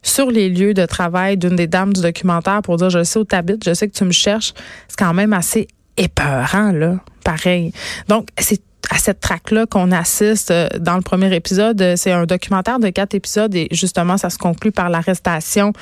sur 0.02 0.32
les 0.32 0.50
lieux 0.50 0.74
de 0.74 0.86
travail 0.88 1.38
d'une 1.38 1.56
des 1.56 1.68
dames 1.68 1.94
du 1.94 2.02
documentaire 2.02 2.62
pour 2.64 2.78
dire 2.78 2.90
je 2.90 3.04
sais 3.04 3.20
où 3.20 3.24
tu 3.24 3.36
habites, 3.36 3.64
je 3.64 3.74
sais 3.76 3.88
que 3.88 3.96
tu 3.96 4.04
me 4.04 4.12
cherches. 4.12 4.54
C'est 4.88 4.98
quand 4.98 5.14
même 5.14 5.32
assez 5.34 5.68
épeurant, 5.96 6.72
là. 6.72 6.96
Pareil. 7.24 7.72
Donc, 8.08 8.30
c'est 8.40 8.62
à 8.90 8.98
cette 8.98 9.20
traque-là 9.20 9.66
qu'on 9.66 9.92
assiste 9.92 10.52
euh, 10.52 10.68
dans 10.80 10.96
le 10.96 11.02
premier 11.02 11.34
épisode. 11.36 11.82
Euh, 11.82 11.96
c'est 11.96 12.12
un 12.12 12.26
documentaire 12.26 12.80
de 12.80 12.90
quatre 12.90 13.14
épisodes 13.14 13.54
et 13.56 13.68
justement, 13.72 14.18
ça 14.18 14.30
se 14.30 14.38
conclut 14.38 14.72
par 14.72 14.90
l'arrestation 14.90 15.74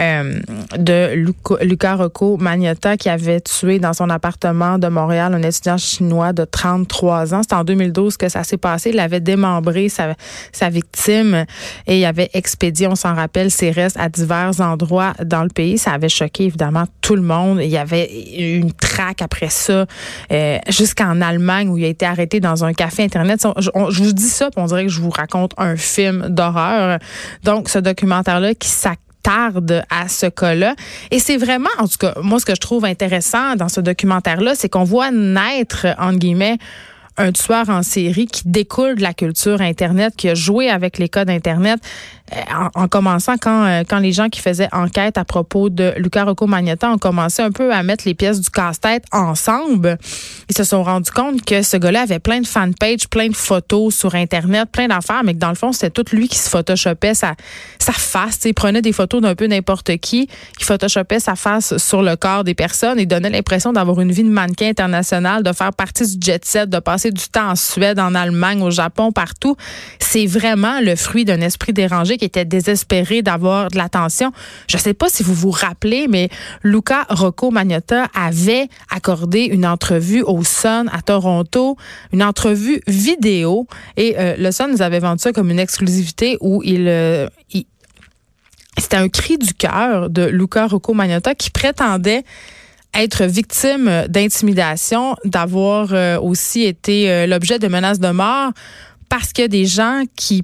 euh, 0.00 0.40
de 0.78 1.26
Luca 1.62 1.94
Rocco 1.94 2.36
Magnotta 2.36 2.96
qui 2.96 3.08
avait 3.08 3.40
tué 3.40 3.78
dans 3.78 3.92
son 3.92 4.10
appartement 4.10 4.78
de 4.78 4.88
Montréal 4.88 5.34
un 5.34 5.42
étudiant 5.42 5.78
chinois 5.78 6.32
de 6.32 6.44
33 6.44 7.34
ans. 7.34 7.40
C'est 7.42 7.54
en 7.54 7.64
2012 7.64 8.16
que 8.16 8.28
ça 8.28 8.44
s'est 8.44 8.56
passé. 8.56 8.90
Il 8.90 9.00
avait 9.00 9.20
démembré 9.20 9.88
sa, 9.88 10.14
sa 10.52 10.68
victime 10.68 11.44
et 11.86 11.98
il 11.98 12.04
avait 12.04 12.30
expédié, 12.34 12.86
on 12.86 12.96
s'en 12.96 13.14
rappelle, 13.14 13.50
ses 13.50 13.70
restes 13.70 13.96
à 13.98 14.08
divers 14.08 14.60
endroits 14.60 15.14
dans 15.24 15.42
le 15.42 15.50
pays. 15.50 15.78
Ça 15.78 15.92
avait 15.92 16.08
choqué 16.08 16.44
évidemment 16.44 16.84
tout 17.00 17.16
le 17.16 17.22
monde. 17.22 17.60
Il 17.62 17.70
y 17.70 17.78
avait 17.78 18.10
une 18.36 18.72
traque 18.72 19.22
après 19.22 19.48
ça 19.48 19.86
jusqu'en 20.68 21.20
Allemagne 21.20 21.68
où 21.68 21.78
il 21.78 21.84
a 21.84 21.88
été 21.88 22.06
arrêté 22.06 22.35
dans 22.40 22.64
un 22.64 22.72
café 22.72 23.02
Internet. 23.02 23.46
Je, 23.58 23.70
vous 24.02 24.12
dis 24.12 24.28
ça, 24.28 24.50
on 24.56 24.66
dirait 24.66 24.84
que 24.84 24.90
je 24.90 25.00
vous 25.00 25.10
raconte 25.10 25.52
un 25.56 25.76
film 25.76 26.28
d'horreur. 26.28 26.98
Donc, 27.44 27.68
ce 27.68 27.78
documentaire-là 27.78 28.54
qui 28.54 28.68
s'attarde 28.68 29.82
à 29.90 30.08
ce 30.08 30.26
cas-là. 30.26 30.74
Et 31.10 31.18
c'est 31.18 31.36
vraiment, 31.36 31.70
en 31.78 31.88
tout 31.88 31.98
cas, 31.98 32.14
moi, 32.22 32.38
ce 32.38 32.46
que 32.46 32.54
je 32.54 32.60
trouve 32.60 32.84
intéressant 32.84 33.56
dans 33.56 33.68
ce 33.68 33.80
documentaire-là, 33.80 34.54
c'est 34.54 34.68
qu'on 34.68 34.84
voit 34.84 35.10
naître, 35.10 35.86
entre 35.98 36.18
guillemets, 36.18 36.58
un 37.16 37.32
tueur 37.32 37.68
en 37.70 37.82
série 37.82 38.26
qui 38.26 38.42
découle 38.46 38.96
de 38.96 39.02
la 39.02 39.14
culture 39.14 39.60
Internet, 39.60 40.14
qui 40.16 40.28
a 40.28 40.34
joué 40.34 40.68
avec 40.68 40.98
les 40.98 41.08
codes 41.08 41.30
Internet, 41.30 41.80
en, 42.52 42.82
en, 42.82 42.88
commençant 42.88 43.36
quand, 43.40 43.66
euh, 43.66 43.82
quand 43.88 43.98
les 43.98 44.12
gens 44.12 44.28
qui 44.28 44.40
faisaient 44.40 44.68
enquête 44.72 45.16
à 45.16 45.24
propos 45.24 45.70
de 45.70 45.94
Luca 45.96 46.24
Rocco 46.24 46.46
Magnotta 46.46 46.90
ont 46.90 46.98
commencé 46.98 47.40
un 47.42 47.52
peu 47.52 47.72
à 47.72 47.82
mettre 47.82 48.04
les 48.06 48.14
pièces 48.14 48.40
du 48.40 48.50
casse-tête 48.50 49.04
ensemble, 49.12 49.98
ils 50.48 50.56
se 50.56 50.64
sont 50.64 50.82
rendus 50.82 51.10
compte 51.10 51.44
que 51.44 51.62
ce 51.62 51.76
gars-là 51.76 52.02
avait 52.02 52.18
plein 52.18 52.40
de 52.40 52.46
fanpages, 52.46 53.08
plein 53.08 53.28
de 53.28 53.36
photos 53.36 53.94
sur 53.94 54.14
Internet, 54.14 54.68
plein 54.70 54.88
d'affaires, 54.88 55.22
mais 55.24 55.34
que 55.34 55.38
dans 55.38 55.50
le 55.50 55.54
fond, 55.54 55.72
c'était 55.72 55.90
tout 55.90 56.04
lui 56.14 56.28
qui 56.28 56.38
se 56.38 56.50
photoshopait 56.50 57.14
sa, 57.14 57.34
sa 57.78 57.92
face. 57.92 58.40
Il 58.44 58.54
prenait 58.54 58.82
des 58.82 58.92
photos 58.92 59.22
d'un 59.22 59.34
peu 59.34 59.46
n'importe 59.46 59.96
qui, 59.98 60.28
qui 60.58 60.64
photoshopait 60.64 61.20
sa 61.20 61.36
face 61.36 61.76
sur 61.76 62.02
le 62.02 62.16
corps 62.16 62.42
des 62.42 62.54
personnes 62.54 62.98
et 62.98 63.06
donnait 63.06 63.30
l'impression 63.30 63.72
d'avoir 63.72 64.00
une 64.00 64.10
vie 64.10 64.24
de 64.24 64.28
mannequin 64.28 64.68
international, 64.68 65.42
de 65.42 65.52
faire 65.52 65.72
partie 65.72 66.16
du 66.16 66.26
jet 66.26 66.44
set, 66.44 66.68
de 66.68 66.78
passer 66.78 67.10
du 67.10 67.28
temps 67.28 67.50
en 67.50 67.56
Suède, 67.56 68.00
en 68.00 68.14
Allemagne, 68.14 68.62
au 68.62 68.70
Japon, 68.70 69.12
partout. 69.12 69.56
C'est 70.00 70.26
vraiment 70.26 70.80
le 70.80 70.96
fruit 70.96 71.24
d'un 71.24 71.40
esprit 71.40 71.72
dérangé 71.72 72.15
qui 72.18 72.24
était 72.24 72.44
désespéré 72.44 73.22
d'avoir 73.22 73.70
de 73.70 73.76
l'attention. 73.76 74.32
Je 74.68 74.76
ne 74.76 74.82
sais 74.82 74.94
pas 74.94 75.08
si 75.08 75.22
vous 75.22 75.34
vous 75.34 75.50
rappelez, 75.50 76.06
mais 76.08 76.28
Luca 76.62 77.06
Rocco 77.08 77.50
Magnotta 77.50 78.08
avait 78.14 78.68
accordé 78.90 79.44
une 79.44 79.66
entrevue 79.66 80.22
au 80.22 80.42
Sun 80.44 80.90
à 80.92 81.02
Toronto, 81.02 81.76
une 82.12 82.22
entrevue 82.22 82.80
vidéo. 82.86 83.66
Et 83.96 84.16
euh, 84.18 84.36
le 84.38 84.50
Sun 84.50 84.70
nous 84.70 84.82
avait 84.82 85.00
vendu 85.00 85.22
ça 85.22 85.32
comme 85.32 85.50
une 85.50 85.58
exclusivité 85.58 86.36
où 86.40 86.62
il, 86.64 86.86
euh, 86.88 87.28
il 87.50 87.66
c'était 88.78 88.98
un 88.98 89.08
cri 89.08 89.38
du 89.38 89.54
cœur 89.54 90.10
de 90.10 90.26
Luca 90.26 90.66
Rocco 90.66 90.92
Magnotta 90.92 91.34
qui 91.34 91.48
prétendait 91.48 92.24
être 92.92 93.24
victime 93.24 94.04
d'intimidation, 94.08 95.16
d'avoir 95.24 95.94
euh, 95.94 96.20
aussi 96.20 96.64
été 96.64 97.26
l'objet 97.26 97.58
de 97.58 97.68
menaces 97.68 98.00
de 98.00 98.10
mort 98.10 98.52
parce 99.08 99.32
a 99.40 99.48
des 99.48 99.66
gens 99.66 100.02
qui, 100.16 100.42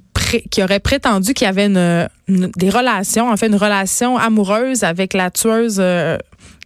qui 0.49 0.63
auraient 0.63 0.79
prétendu 0.79 1.33
qu'il 1.33 1.45
y 1.45 1.49
avait 1.49 1.69
des 1.69 2.69
relations, 2.69 3.29
en 3.29 3.37
fait, 3.37 3.47
une 3.47 3.55
relation 3.55 4.17
amoureuse 4.17 4.83
avec 4.83 5.13
la 5.13 5.31
tueuse 5.31 5.77
euh, 5.79 6.17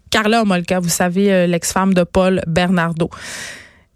Carla 0.09 0.41
Omolka, 0.41 0.79
vous 0.79 0.89
savez, 0.89 1.31
euh, 1.31 1.47
l'ex-femme 1.47 1.93
de 1.93 2.03
Paul 2.03 2.41
Bernardo. 2.47 3.09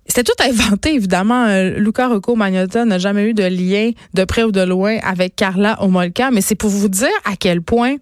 C'était 0.06 0.24
tout 0.24 0.44
inventé, 0.44 0.96
évidemment. 0.96 1.46
Euh, 1.46 1.78
Luca 1.78 2.08
Rocco 2.08 2.36
Magnotta 2.36 2.86
n'a 2.86 2.98
jamais 2.98 3.30
eu 3.30 3.34
de 3.34 3.44
lien 3.44 3.92
de 4.14 4.24
près 4.26 4.44
ou 4.44 4.52
de 4.52 4.62
loin 4.62 4.98
avec 5.04 5.36
Carla 5.36 5.82
Omolka, 5.82 6.32
mais 6.32 6.42
c'est 6.42 6.56
pour 6.56 6.70
vous 6.70 6.90
dire 6.90 7.10
à 7.24 7.36
quel 7.40 7.62
point 7.62 7.96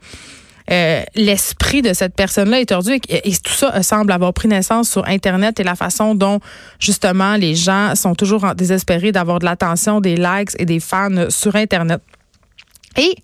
euh, 0.71 1.03
l'esprit 1.15 1.81
de 1.81 1.93
cette 1.93 2.13
personne-là 2.15 2.59
est 2.59 2.67
tordu 2.67 2.99
et, 3.09 3.31
tout 3.43 3.53
ça 3.53 3.81
semble 3.81 4.11
avoir 4.11 4.33
pris 4.33 4.47
naissance 4.47 4.89
sur 4.89 5.07
Internet 5.07 5.59
et 5.59 5.63
la 5.63 5.75
façon 5.75 6.13
dont, 6.13 6.39
justement, 6.79 7.35
les 7.35 7.55
gens 7.55 7.95
sont 7.95 8.13
toujours 8.13 8.53
désespérés 8.53 9.11
d'avoir 9.11 9.39
de 9.39 9.45
l'attention, 9.45 9.99
des 9.99 10.15
likes 10.15 10.51
et 10.59 10.65
des 10.65 10.79
fans 10.79 11.29
sur 11.29 11.55
Internet. 11.55 12.01
Et 12.97 13.15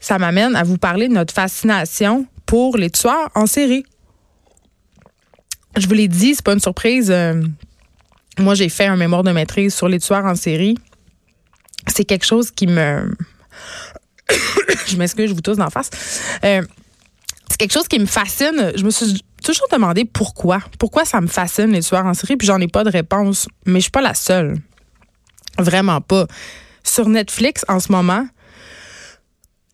ça 0.00 0.18
m'amène 0.18 0.56
à 0.56 0.62
vous 0.62 0.78
parler 0.78 1.08
de 1.08 1.14
notre 1.14 1.34
fascination 1.34 2.26
pour 2.46 2.78
les 2.78 2.90
tueurs 2.90 3.30
en 3.34 3.46
série. 3.46 3.84
Je 5.76 5.86
vous 5.86 5.94
l'ai 5.94 6.08
dit, 6.08 6.34
c'est 6.34 6.44
pas 6.44 6.54
une 6.54 6.60
surprise. 6.60 7.10
Euh, 7.10 7.42
moi, 8.38 8.54
j'ai 8.54 8.68
fait 8.68 8.86
un 8.86 8.96
mémoire 8.96 9.24
de 9.24 9.32
maîtrise 9.32 9.74
sur 9.74 9.88
les 9.88 9.98
tueurs 9.98 10.24
en 10.24 10.36
série. 10.36 10.76
C'est 11.86 12.04
quelque 12.04 12.24
chose 12.24 12.50
qui 12.50 12.66
me 12.66 13.14
je 14.86 14.96
m'excuse, 14.96 15.30
je 15.30 15.34
vous 15.34 15.40
tousse 15.40 15.56
d'en 15.56 15.70
face. 15.70 15.90
Euh, 16.44 16.62
c'est 17.48 17.56
quelque 17.56 17.72
chose 17.72 17.88
qui 17.88 17.98
me 17.98 18.06
fascine. 18.06 18.72
Je 18.74 18.84
me 18.84 18.90
suis 18.90 19.22
toujours 19.44 19.68
demandé 19.70 20.04
pourquoi. 20.04 20.60
Pourquoi 20.78 21.04
ça 21.04 21.20
me 21.20 21.26
fascine, 21.26 21.72
les 21.72 21.82
tueurs 21.82 22.06
en 22.06 22.14
série, 22.14 22.36
puis 22.36 22.46
j'en 22.46 22.60
ai 22.60 22.68
pas 22.68 22.84
de 22.84 22.90
réponse. 22.90 23.46
Mais 23.66 23.80
je 23.80 23.84
suis 23.84 23.90
pas 23.90 24.00
la 24.02 24.14
seule. 24.14 24.58
Vraiment 25.58 26.00
pas. 26.00 26.26
Sur 26.82 27.08
Netflix, 27.08 27.64
en 27.68 27.80
ce 27.80 27.92
moment, 27.92 28.26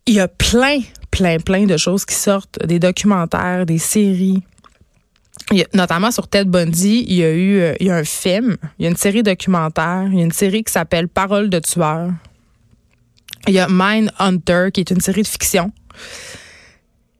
il 0.05 0.15
y 0.15 0.19
a 0.19 0.27
plein, 0.27 0.79
plein, 1.09 1.39
plein 1.39 1.65
de 1.65 1.77
choses 1.77 2.05
qui 2.05 2.15
sortent, 2.15 2.65
des 2.65 2.79
documentaires, 2.79 3.65
des 3.65 3.77
séries. 3.77 4.43
notamment 5.73 6.11
sur 6.11 6.27
Ted 6.27 6.49
Bundy, 6.49 7.05
il 7.07 7.15
y 7.15 7.23
a 7.23 7.31
eu 7.31 7.59
euh, 7.59 7.73
il 7.79 7.87
y 7.87 7.89
a 7.89 7.95
un 7.95 8.03
film, 8.03 8.57
il 8.77 8.83
y 8.83 8.85
a 8.85 8.89
une 8.89 8.97
série 8.97 9.23
documentaire, 9.23 10.07
il 10.11 10.19
y 10.19 10.21
a 10.21 10.25
une 10.25 10.31
série 10.31 10.63
qui 10.63 10.71
s'appelle 10.71 11.07
Parole 11.07 11.49
de 11.49 11.59
tueur. 11.59 12.11
Il 13.47 13.53
y 13.53 13.59
a 13.59 13.67
Mind 13.69 14.11
Hunter, 14.19 14.69
qui 14.73 14.81
est 14.81 14.91
une 14.91 15.01
série 15.01 15.23
de 15.23 15.27
fiction. 15.27 15.71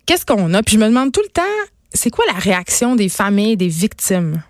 Qu'est-ce 0.06 0.25
qu'on 0.25 0.54
a? 0.54 0.63
Puis 0.63 0.75
je 0.75 0.80
me 0.80 0.88
demande 0.88 1.12
tout 1.12 1.22
le 1.22 1.32
temps, 1.32 1.42
c'est 1.94 2.10
quoi 2.10 2.25
la 2.32 2.38
réaction 2.38 2.96
des 2.96 3.10
familles, 3.10 3.58
des 3.58 3.68
victimes, 3.68 4.44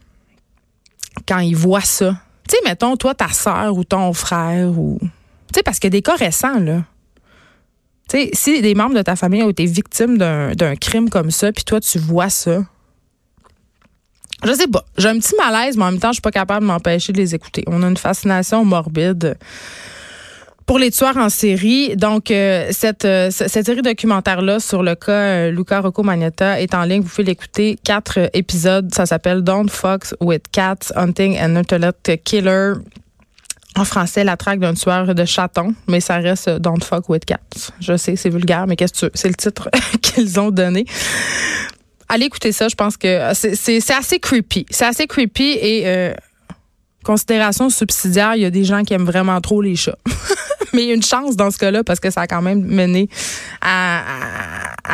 quand 1.27 1.39
ils 1.39 1.55
voient 1.55 1.81
ça? 1.81 2.17
Tu 2.47 2.55
sais, 2.55 2.61
mettons, 2.65 2.97
toi, 2.97 3.13
ta 3.13 3.29
soeur 3.29 3.75
ou 3.75 3.83
ton 3.83 4.11
frère, 4.13 4.77
ou. 4.77 4.97
Tu 5.01 5.07
sais, 5.55 5.63
parce 5.63 5.79
a 5.83 5.89
des 5.89 6.01
cas 6.01 6.15
récents, 6.15 6.59
là. 6.59 6.83
Tu 8.09 8.17
sais, 8.17 8.29
si 8.33 8.61
des 8.61 8.75
membres 8.75 8.95
de 8.95 9.01
ta 9.01 9.15
famille 9.15 9.43
ont 9.43 9.49
été 9.49 9.65
victimes 9.65 10.17
d'un 10.17 10.75
crime 10.75 11.09
comme 11.09 11.31
ça, 11.31 11.51
puis 11.51 11.63
toi, 11.63 11.79
tu 11.79 11.99
vois 11.99 12.29
ça. 12.29 12.65
Je 14.43 14.53
sais 14.53 14.67
pas. 14.67 14.83
J'ai 14.97 15.07
un 15.07 15.19
petit 15.19 15.35
malaise, 15.35 15.77
mais 15.77 15.83
en 15.83 15.91
même 15.91 15.99
temps, 15.99 16.09
je 16.09 16.15
suis 16.15 16.21
pas 16.21 16.31
capable 16.31 16.61
de 16.61 16.67
m'empêcher 16.67 17.13
de 17.13 17.17
les 17.17 17.35
écouter. 17.35 17.63
On 17.67 17.83
a 17.83 17.87
une 17.87 17.97
fascination 17.97 18.65
morbide 18.65 19.37
pour 20.71 20.79
les 20.79 20.89
tueurs 20.89 21.17
en 21.17 21.27
série. 21.27 21.97
Donc, 21.97 22.31
euh, 22.31 22.69
cette, 22.71 23.03
euh, 23.03 23.29
cette 23.29 23.65
série 23.65 23.81
documentaire-là 23.81 24.61
sur 24.61 24.83
le 24.83 24.95
cas 24.95 25.11
euh, 25.11 25.51
Luca 25.51 25.81
Rocco 25.81 26.01
Magnetta 26.01 26.61
est 26.61 26.73
en 26.73 26.83
ligne. 26.83 27.01
Vous 27.01 27.09
pouvez 27.09 27.25
l'écouter. 27.25 27.77
Quatre 27.83 28.29
épisodes. 28.31 28.89
Ça 28.95 29.05
s'appelle 29.05 29.41
Don't 29.41 29.67
Fox 29.67 30.15
with 30.21 30.43
Cats, 30.49 30.93
Hunting 30.95 31.37
an 31.41 31.57
Internet 31.57 32.21
Killer. 32.23 32.75
En 33.75 33.83
français, 33.83 34.23
la 34.23 34.37
traque 34.37 34.59
d'un 34.61 34.73
tueur 34.73 35.13
de 35.13 35.25
chatons, 35.25 35.75
mais 35.89 35.99
ça 35.99 36.15
reste 36.19 36.49
Don't 36.49 36.81
Fuck 36.81 37.09
with 37.09 37.25
Cats. 37.25 37.73
Je 37.81 37.97
sais, 37.97 38.15
c'est 38.15 38.29
vulgaire, 38.29 38.65
mais 38.65 38.77
qu'est-ce 38.77 38.93
que 38.93 39.07
tu 39.07 39.11
C'est 39.15 39.27
le 39.27 39.35
titre 39.35 39.69
qu'ils 40.01 40.39
ont 40.39 40.51
donné 40.51 40.85
allez 42.07 42.25
écouter 42.27 42.53
ça. 42.53 42.69
Je 42.69 42.75
pense 42.75 42.95
que 42.95 43.31
c'est 43.33 43.91
assez 43.91 44.19
creepy. 44.19 44.65
C'est 44.69 44.85
assez 44.85 45.07
creepy 45.07 45.57
et 45.61 46.13
considération 47.03 47.69
subsidiaire, 47.69 48.35
il 48.35 48.41
y 48.41 48.45
a 48.45 48.51
des 48.51 48.63
gens 48.63 48.83
qui 48.83 48.93
aiment 48.93 49.05
vraiment 49.05 49.39
trop 49.41 49.61
les 49.61 49.75
chats. 49.75 49.97
mais 50.73 50.87
une 50.87 51.03
chance 51.03 51.35
dans 51.35 51.51
ce 51.51 51.57
cas-là 51.57 51.83
parce 51.83 51.99
que 51.99 52.09
ça 52.09 52.21
a 52.21 52.27
quand 52.27 52.41
même 52.41 52.61
mené 52.61 53.09
à, 53.61 54.03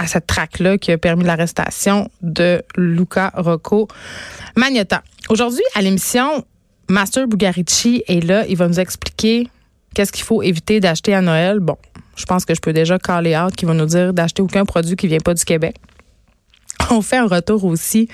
cette 0.07 0.27
traque-là 0.27 0.77
qui 0.77 0.91
a 0.91 0.97
permis 0.97 1.23
l'arrestation 1.23 2.09
de 2.21 2.63
Luca 2.75 3.31
Rocco 3.35 3.87
Magnotta. 4.55 5.03
Aujourd'hui, 5.29 5.63
à 5.75 5.81
l'émission, 5.81 6.45
Master 6.89 7.27
Bugarici 7.27 8.03
est 8.07 8.23
là. 8.23 8.45
Il 8.47 8.57
va 8.57 8.67
nous 8.67 8.79
expliquer 8.79 9.49
qu'est-ce 9.93 10.11
qu'il 10.11 10.23
faut 10.23 10.41
éviter 10.43 10.79
d'acheter 10.79 11.13
à 11.13 11.21
Noël. 11.21 11.59
Bon, 11.59 11.77
je 12.15 12.25
pense 12.25 12.45
que 12.45 12.53
je 12.53 12.61
peux 12.61 12.73
déjà 12.73 12.97
caller 12.99 13.35
out 13.35 13.55
qui 13.55 13.65
va 13.65 13.73
nous 13.73 13.85
dire 13.85 14.13
d'acheter 14.13 14.41
aucun 14.41 14.65
produit 14.65 14.95
qui 14.95 15.07
vient 15.07 15.19
pas 15.19 15.33
du 15.33 15.43
Québec. 15.43 15.75
On 16.91 17.01
fait 17.01 17.17
un 17.17 17.27
retour 17.27 17.63
aussi 17.65 18.07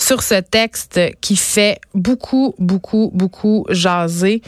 sur 0.00 0.22
ce 0.22 0.34
texte 0.40 0.98
qui 1.20 1.36
fait 1.36 1.78
beaucoup, 1.94 2.54
beaucoup, 2.58 3.10
beaucoup 3.14 3.66
jaser. 3.68 4.42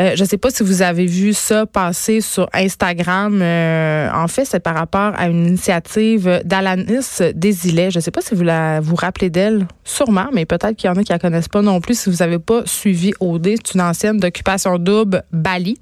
Euh, 0.00 0.12
je 0.16 0.22
ne 0.22 0.28
sais 0.28 0.38
pas 0.38 0.50
si 0.50 0.62
vous 0.62 0.80
avez 0.80 1.04
vu 1.04 1.34
ça 1.34 1.66
passer 1.66 2.22
sur 2.22 2.48
Instagram. 2.54 3.40
Euh, 3.42 4.08
en 4.12 4.28
fait, 4.28 4.46
c'est 4.46 4.60
par 4.60 4.74
rapport 4.74 5.12
à 5.16 5.28
une 5.28 5.48
initiative 5.48 6.40
d'Alanis 6.44 7.32
Desilets. 7.34 7.90
Je 7.90 7.98
ne 7.98 8.02
sais 8.02 8.10
pas 8.10 8.22
si 8.22 8.34
vous 8.34 8.44
vous 8.82 8.96
rappelez 8.96 9.28
d'elle, 9.28 9.66
sûrement, 9.84 10.28
mais 10.32 10.46
peut-être 10.46 10.76
qu'il 10.76 10.88
y 10.88 10.90
en 10.90 10.96
a 10.96 11.02
qui 11.02 11.12
la 11.12 11.18
connaissent 11.18 11.48
pas 11.48 11.60
non 11.60 11.80
plus. 11.80 11.98
Si 11.98 12.10
vous 12.10 12.16
n'avez 12.16 12.38
pas 12.38 12.62
suivi 12.64 13.12
OD, 13.20 13.56
c'est 13.56 13.74
une 13.74 13.82
ancienne 13.82 14.16
d'occupation 14.16 14.78
double 14.78 15.22
Bali. 15.32 15.76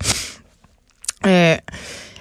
Euh, 1.26 1.56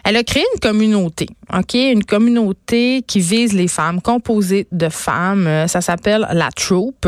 elle 0.04 0.16
a 0.16 0.24
créé 0.24 0.44
une 0.54 0.60
communauté, 0.60 1.28
OK? 1.52 1.74
Une 1.74 2.04
communauté 2.04 3.02
qui 3.08 3.22
vise 3.22 3.54
les 3.54 3.68
femmes, 3.68 4.02
composée 4.02 4.68
de 4.72 4.90
femmes. 4.90 5.68
Ça 5.68 5.82
s'appelle 5.82 6.28
la 6.32 6.50
Troupe. 6.52 7.08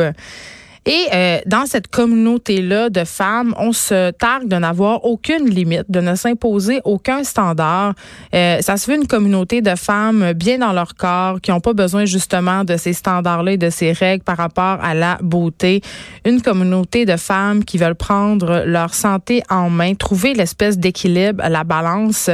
Et 0.86 1.07
euh, 1.13 1.39
dans 1.45 1.65
cette 1.65 1.88
communauté-là 1.88 2.89
de 2.89 3.03
femmes, 3.03 3.53
on 3.57 3.74
se 3.74 4.12
targue 4.12 4.48
de 4.48 4.55
n'avoir 4.55 5.05
aucune 5.05 5.50
limite, 5.50 5.86
de 5.89 6.00
ne 6.00 6.15
s'imposer 6.15 6.81
aucun 6.83 7.24
standard. 7.24 7.93
Euh, 8.33 8.59
ça 8.62 8.77
se 8.77 8.86
fait 8.86 8.95
une 8.95 9.07
communauté 9.07 9.62
de 9.62 9.75
femmes 9.75 10.33
bien 10.33 10.57
dans 10.57 10.74
leur 10.74 10.95
corps, 10.95 11.41
qui 11.41 11.51
n'ont 11.51 11.59
pas 11.59 11.74
besoin 11.74 12.05
justement 12.05 12.63
de 12.63 12.77
ces 12.77 12.93
standards-là 12.93 13.53
et 13.53 13.57
de 13.57 13.69
ces 13.69 13.91
règles 13.91 14.24
par 14.24 14.38
rapport 14.38 14.79
à 14.81 14.93
la 14.93 15.17
beauté. 15.21 15.81
Une 16.25 16.41
communauté 16.41 17.05
de 17.05 17.17
femmes 17.17 17.63
qui 17.63 17.77
veulent 17.77 17.95
prendre 17.95 18.63
leur 18.65 18.93
santé 18.93 19.43
en 19.50 19.69
main, 19.69 19.95
trouver 19.95 20.33
l'espèce 20.33 20.77
d'équilibre, 20.77 21.43
la 21.48 21.63
balance. 21.63 22.29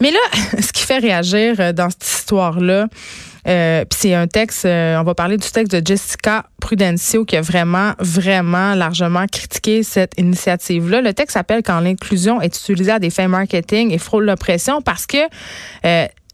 Mais 0.00 0.10
là, 0.10 0.18
ce 0.60 0.72
qui 0.72 0.82
fait 0.82 0.98
réagir 0.98 1.56
euh, 1.58 1.72
dans 1.72 1.90
cette 1.90 2.04
histoire-là, 2.04 2.86
euh, 3.48 3.84
puis 3.84 3.98
c'est 4.00 4.14
un 4.14 4.26
texte, 4.26 4.64
euh, 4.64 4.98
on 4.98 5.04
va 5.04 5.14
parler 5.14 5.36
du 5.36 5.50
texte 5.50 5.74
de 5.74 5.84
Jessica 5.84 6.44
Prudencio 6.60 7.24
qui 7.24 7.36
a 7.36 7.40
vraiment, 7.40 7.92
vraiment 7.98 8.74
largement 8.74 9.26
critiqué 9.26 9.82
cette 9.82 10.12
initiative-là. 10.18 11.00
Le 11.00 11.14
texte 11.14 11.34
s'appelle 11.34 11.62
Quand 11.62 11.80
l'inclusion 11.80 12.40
est 12.40 12.56
utilisée 12.56 12.92
à 12.92 12.98
des 12.98 13.10
fins 13.10 13.28
marketing 13.28 13.92
et 13.92 13.98
frôle 13.98 14.26
l'oppression 14.26 14.82
parce 14.82 15.06
que 15.06 15.18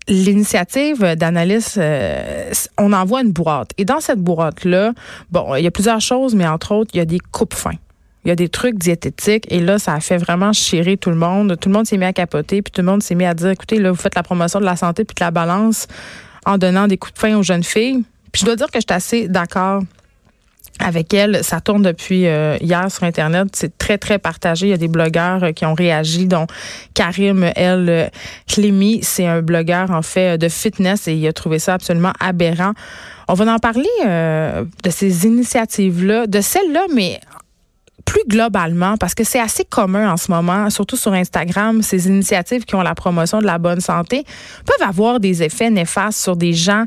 l'initiative 0.09 1.15
d'analyse, 1.15 1.81
on 2.79 2.93
envoie 2.93 3.23
une 3.23 3.33
boîte. 3.33 3.71
Et 3.79 3.85
dans 3.85 4.01
cette 4.01 4.19
boîte-là, 4.19 4.93
bon, 5.31 5.55
il 5.55 5.65
y 5.65 5.67
a 5.67 5.71
plusieurs 5.71 6.01
choses, 6.01 6.35
mais 6.35 6.47
entre 6.47 6.73
autres, 6.73 6.91
il 6.95 6.99
y 6.99 7.01
a 7.01 7.07
des 7.07 7.21
coupes-fins 7.21 7.79
il 8.25 8.29
y 8.29 8.31
a 8.31 8.37
des 8.37 8.49
trucs 8.49 8.79
diététiques 8.79 9.47
et 9.51 9.61
là, 9.61 9.79
ça 9.79 9.93
a 9.93 10.01
fait 10.01 10.17
vraiment 10.17 10.53
chier 10.53 10.97
tout 10.97 11.11
le 11.11 11.17
monde. 11.17 11.59
Tout 11.61 11.69
le 11.69 11.75
monde 11.75 11.87
s'est 11.87 11.99
mis 11.99 12.07
à 12.07 12.13
capoter, 12.13 12.63
puis 12.63 12.73
tout 12.73 12.81
le 12.81 12.87
monde 12.87 13.03
s'est 13.03 13.15
mis 13.15 13.27
à 13.27 13.35
dire, 13.35 13.51
écoutez, 13.51 13.79
là, 13.79 13.91
vous 13.91 14.01
faites 14.01 14.15
la 14.15 14.23
promotion 14.23 14.61
de 14.61 14.65
la 14.65 14.77
santé 14.77 15.05
puis 15.05 15.15
de 15.15 15.23
la 15.23 15.31
balance 15.31 15.87
en 16.47 16.59
donnant 16.59 16.87
des 16.87 16.97
coups 16.97 17.15
de 17.15 17.19
frein 17.19 17.37
aux 17.37 17.43
jeunes 17.43 17.65
filles. 17.65 18.05
Puis 18.33 18.41
je 18.41 18.47
dois 18.47 18.57
dire 18.57 18.67
que 18.67 18.79
je 18.79 18.85
suis 18.89 18.95
assez 18.95 19.29
d'accord 19.29 19.83
avec 20.81 21.15
elle. 21.15 21.45
Ça 21.45 21.61
tourne 21.61 21.83
depuis 21.83 22.27
euh, 22.27 22.57
hier 22.61 22.91
sur 22.91 23.05
Internet. 23.05 23.49
C'est 23.53 23.79
très, 23.79 23.99
très 23.99 24.19
partagé. 24.19 24.67
Il 24.67 24.71
y 24.71 24.75
a 24.75 24.77
des 24.77 24.89
blogueurs 24.89 25.45
euh, 25.45 25.53
qui 25.53 25.65
ont 25.67 25.75
réagi, 25.75 26.27
dont 26.27 26.47
Karim 26.95 27.51
El 27.55 28.11
Klimi. 28.49 29.01
C'est 29.03 29.27
un 29.27 29.41
blogueur, 29.41 29.91
en 29.91 30.03
fait, 30.03 30.37
de 30.39 30.49
fitness 30.49 31.07
et 31.07 31.15
il 31.15 31.27
a 31.29 31.33
trouvé 31.33 31.59
ça 31.59 31.75
absolument 31.75 32.13
aberrant. 32.19 32.73
On 33.29 33.35
va 33.35 33.53
en 33.53 33.59
parler 33.59 33.89
euh, 34.05 34.65
de 34.83 34.91
ces 34.91 35.27
initiatives-là, 35.27 36.27
de 36.27 36.41
celles-là, 36.41 36.87
mais 36.95 37.21
plus 38.05 38.23
globalement, 38.29 38.97
parce 38.97 39.15
que 39.15 39.25
c'est 39.25 39.41
assez 39.41 39.65
commun 39.65 40.13
en 40.13 40.17
ce 40.17 40.31
moment, 40.31 40.71
surtout 40.71 40.97
sur 40.97 41.13
Instagram, 41.13 41.83
ces 41.83 42.07
initiatives 42.07 42.65
qui 42.65 42.75
ont 42.75 42.83
la 42.83 42.95
promotion 42.95 43.41
de 43.41 43.47
la 43.47 43.59
bonne 43.59 43.81
santé 43.81 44.25
peuvent 44.67 44.89
avoir 44.89 45.21
des 45.21 45.43
effets 45.43 45.71
néfastes 45.71 46.21
sur 46.21 46.37
des 46.37 46.53
gens 46.53 46.85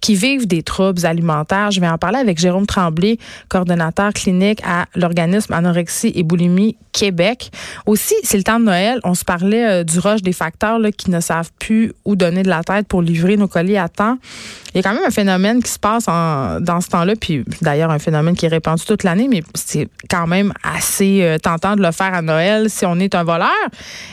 qui 0.00 0.14
vivent 0.14 0.46
des 0.46 0.62
troubles 0.62 1.04
alimentaires. 1.06 1.70
Je 1.70 1.80
vais 1.80 1.88
en 1.88 1.98
parler 1.98 2.18
avec 2.18 2.38
Jérôme 2.38 2.66
Tremblay, 2.66 3.18
coordonnateur 3.48 4.12
clinique 4.12 4.60
à 4.64 4.86
l'organisme 4.94 5.52
Anorexie 5.52 6.12
et 6.14 6.22
Boulimie 6.22 6.76
Québec. 6.92 7.50
Aussi, 7.86 8.14
c'est 8.22 8.36
le 8.36 8.42
temps 8.42 8.58
de 8.58 8.64
Noël. 8.64 9.00
On 9.04 9.14
se 9.14 9.24
parlait 9.24 9.64
euh, 9.64 9.84
du 9.84 9.98
rush 9.98 10.22
des 10.22 10.32
facteurs 10.32 10.78
qui 10.96 11.10
ne 11.10 11.20
savent 11.20 11.50
plus 11.58 11.92
où 12.04 12.16
donner 12.16 12.42
de 12.42 12.48
la 12.48 12.62
tête 12.62 12.88
pour 12.88 13.02
livrer 13.02 13.36
nos 13.36 13.48
colis 13.48 13.76
à 13.76 13.88
temps. 13.88 14.18
Il 14.74 14.78
y 14.78 14.80
a 14.80 14.82
quand 14.82 14.94
même 14.94 15.06
un 15.06 15.10
phénomène 15.10 15.62
qui 15.62 15.70
se 15.70 15.78
passe 15.78 16.06
dans 16.06 16.80
ce 16.80 16.88
temps-là, 16.88 17.14
puis 17.16 17.44
d'ailleurs 17.60 17.90
un 17.90 17.98
phénomène 17.98 18.36
qui 18.36 18.46
est 18.46 18.50
répandu 18.50 18.84
toute 18.84 19.02
l'année, 19.02 19.28
mais 19.28 19.42
c'est 19.54 19.88
quand 20.08 20.26
même 20.26 20.52
assez 20.62 21.22
euh, 21.22 21.38
tentant 21.38 21.76
de 21.76 21.82
le 21.82 21.92
faire 21.92 22.14
à 22.14 22.22
Noël 22.22 22.70
si 22.70 22.86
on 22.86 22.96
est 22.96 23.14
un 23.14 23.24
voleur. 23.24 23.50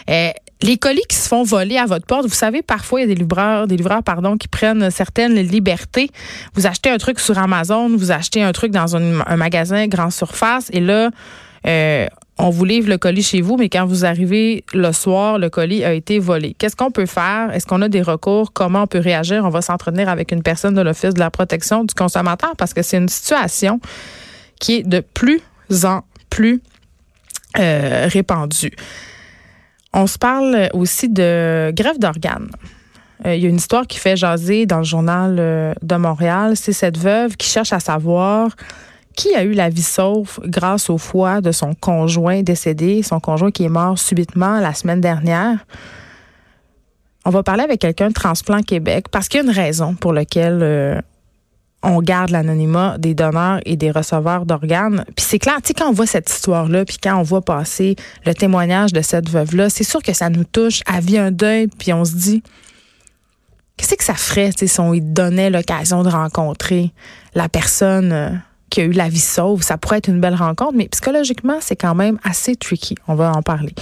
Euh, 0.09 0.29
les 0.61 0.77
colis 0.77 1.03
qui 1.07 1.15
se 1.15 1.27
font 1.27 1.43
voler 1.43 1.77
à 1.77 1.85
votre 1.85 2.05
porte, 2.05 2.25
vous 2.25 2.33
savez, 2.33 2.63
parfois, 2.63 3.01
il 3.01 3.07
y 3.07 3.11
a 3.11 3.13
des 3.13 3.21
livreurs, 3.21 3.67
des 3.67 3.77
livreurs, 3.77 4.01
pardon, 4.01 4.37
qui 4.37 4.47
prennent 4.47 4.89
certaines 4.89 5.35
libertés. 5.35 5.76
Vous 6.53 6.67
achetez 6.67 6.89
un 6.89 6.97
truc 6.97 7.19
sur 7.19 7.37
Amazon, 7.37 7.89
vous 7.95 8.11
achetez 8.11 8.41
un 8.41 8.51
truc 8.51 8.71
dans 8.71 8.95
un, 8.95 9.35
magasin 9.35 9.87
grand 9.87 10.09
surface, 10.09 10.69
et 10.71 10.79
là, 10.79 11.11
euh, 11.65 12.07
on 12.39 12.49
vous 12.49 12.65
livre 12.65 12.89
le 12.89 12.97
colis 12.97 13.23
chez 13.23 13.41
vous, 13.41 13.57
mais 13.57 13.67
quand 13.67 13.85
vous 13.85 14.05
arrivez 14.05 14.63
le 14.73 14.91
soir, 14.91 15.39
le 15.39 15.49
colis 15.49 15.83
a 15.83 15.93
été 15.93 16.19
volé. 16.19 16.55
Qu'est-ce 16.57 16.75
qu'on 16.75 16.91
peut 16.91 17.07
faire? 17.07 17.51
Est-ce 17.51 17.65
qu'on 17.65 17.81
a 17.81 17.89
des 17.89 18.01
recours? 18.01 18.53
Comment 18.53 18.83
on 18.83 18.87
peut 18.87 18.99
réagir? 18.99 19.43
On 19.43 19.49
va 19.49 19.61
s'entretenir 19.61 20.07
avec 20.07 20.31
une 20.31 20.43
personne 20.43 20.75
de 20.75 20.81
l'Office 20.81 21.15
de 21.15 21.19
la 21.19 21.31
protection 21.31 21.83
du 21.83 21.95
consommateur 21.95 22.55
parce 22.55 22.73
que 22.73 22.83
c'est 22.83 22.97
une 22.97 23.09
situation 23.09 23.79
qui 24.59 24.75
est 24.75 24.83
de 24.83 24.99
plus 24.99 25.41
en 25.83 26.01
plus 26.29 26.61
euh, 27.57 28.07
répandue. 28.07 28.73
On 29.93 30.05
se 30.05 30.19
parle 30.19 30.69
aussi 30.73 31.09
de 31.09 31.71
grève 31.73 31.97
d'organes. 31.97 32.51
Euh, 33.25 33.35
il 33.35 33.41
y 33.41 33.45
a 33.45 33.49
une 33.49 33.57
histoire 33.57 33.87
qui 33.87 33.97
fait 33.97 34.15
jaser 34.15 34.65
dans 34.65 34.79
le 34.79 34.83
journal 34.83 35.37
euh, 35.39 35.73
de 35.81 35.95
Montréal. 35.95 36.55
C'est 36.55 36.73
cette 36.73 36.97
veuve 36.97 37.35
qui 37.37 37.47
cherche 37.47 37.73
à 37.73 37.79
savoir 37.79 38.51
qui 39.15 39.33
a 39.33 39.43
eu 39.43 39.53
la 39.53 39.69
vie 39.69 39.81
sauve 39.81 40.39
grâce 40.45 40.91
au 40.91 40.99
foie 40.99 41.41
de 41.41 41.51
son 41.51 41.73
conjoint 41.73 42.43
décédé, 42.43 43.01
son 43.01 43.19
conjoint 43.19 43.49
qui 43.49 43.63
est 43.63 43.69
mort 43.69 43.97
subitement 43.97 44.59
la 44.59 44.75
semaine 44.75 45.01
dernière. 45.01 45.65
On 47.25 47.31
va 47.31 47.41
parler 47.41 47.63
avec 47.63 47.81
quelqu'un 47.81 48.09
de 48.09 48.13
Transplant 48.13 48.61
Québec 48.61 49.07
parce 49.11 49.27
qu'il 49.27 49.41
y 49.41 49.43
a 49.43 49.45
une 49.45 49.53
raison 49.53 49.95
pour 49.95 50.13
laquelle 50.13 50.59
euh, 50.61 51.01
on 51.81 51.99
garde 52.01 52.29
l'anonymat 52.29 52.97
des 52.99 53.15
donneurs 53.15 53.59
et 53.65 53.75
des 53.75 53.89
receveurs 53.89 54.45
d'organes. 54.45 55.03
Puis 55.15 55.25
c'est 55.27 55.39
clair, 55.39 55.57
tu 55.63 55.69
sais, 55.69 55.73
quand 55.73 55.89
on 55.89 55.93
voit 55.93 56.05
cette 56.05 56.29
histoire-là, 56.29 56.85
puis 56.85 56.97
quand 57.01 57.17
on 57.17 57.23
voit 57.23 57.41
passer 57.41 57.95
le 58.25 58.33
témoignage 58.33 58.93
de 58.93 59.01
cette 59.01 59.29
veuve-là, 59.29 59.69
c'est 59.69 59.83
sûr 59.83 60.01
que 60.03 60.13
ça 60.13 60.29
nous 60.29 60.43
touche 60.43 60.81
à 60.85 60.99
vie 60.99 61.17
un 61.17 61.31
deuil, 61.31 61.67
puis 61.67 61.91
on 61.91 62.05
se 62.05 62.13
dit, 62.13 62.43
qu'est-ce 63.77 63.95
que 63.95 64.03
ça 64.03 64.15
ferait 64.15 64.51
si 64.55 64.79
on 64.79 64.91
lui 64.91 65.01
donnait 65.01 65.49
l'occasion 65.49 66.03
de 66.03 66.09
rencontrer 66.09 66.91
la 67.35 67.47
personne 67.47 68.11
euh, 68.11 68.29
qui 68.69 68.81
a 68.81 68.83
eu 68.83 68.91
la 68.91 69.09
vie 69.09 69.19
sauve. 69.19 69.61
Ça 69.61 69.77
pourrait 69.77 69.97
être 69.97 70.07
une 70.07 70.19
belle 70.19 70.35
rencontre, 70.35 70.73
mais 70.75 70.87
psychologiquement, 70.89 71.57
c'est 71.61 71.75
quand 71.75 71.95
même 71.95 72.19
assez 72.23 72.55
tricky. 72.55 72.95
On 73.07 73.15
va 73.15 73.31
en 73.31 73.41
parler. 73.41 73.73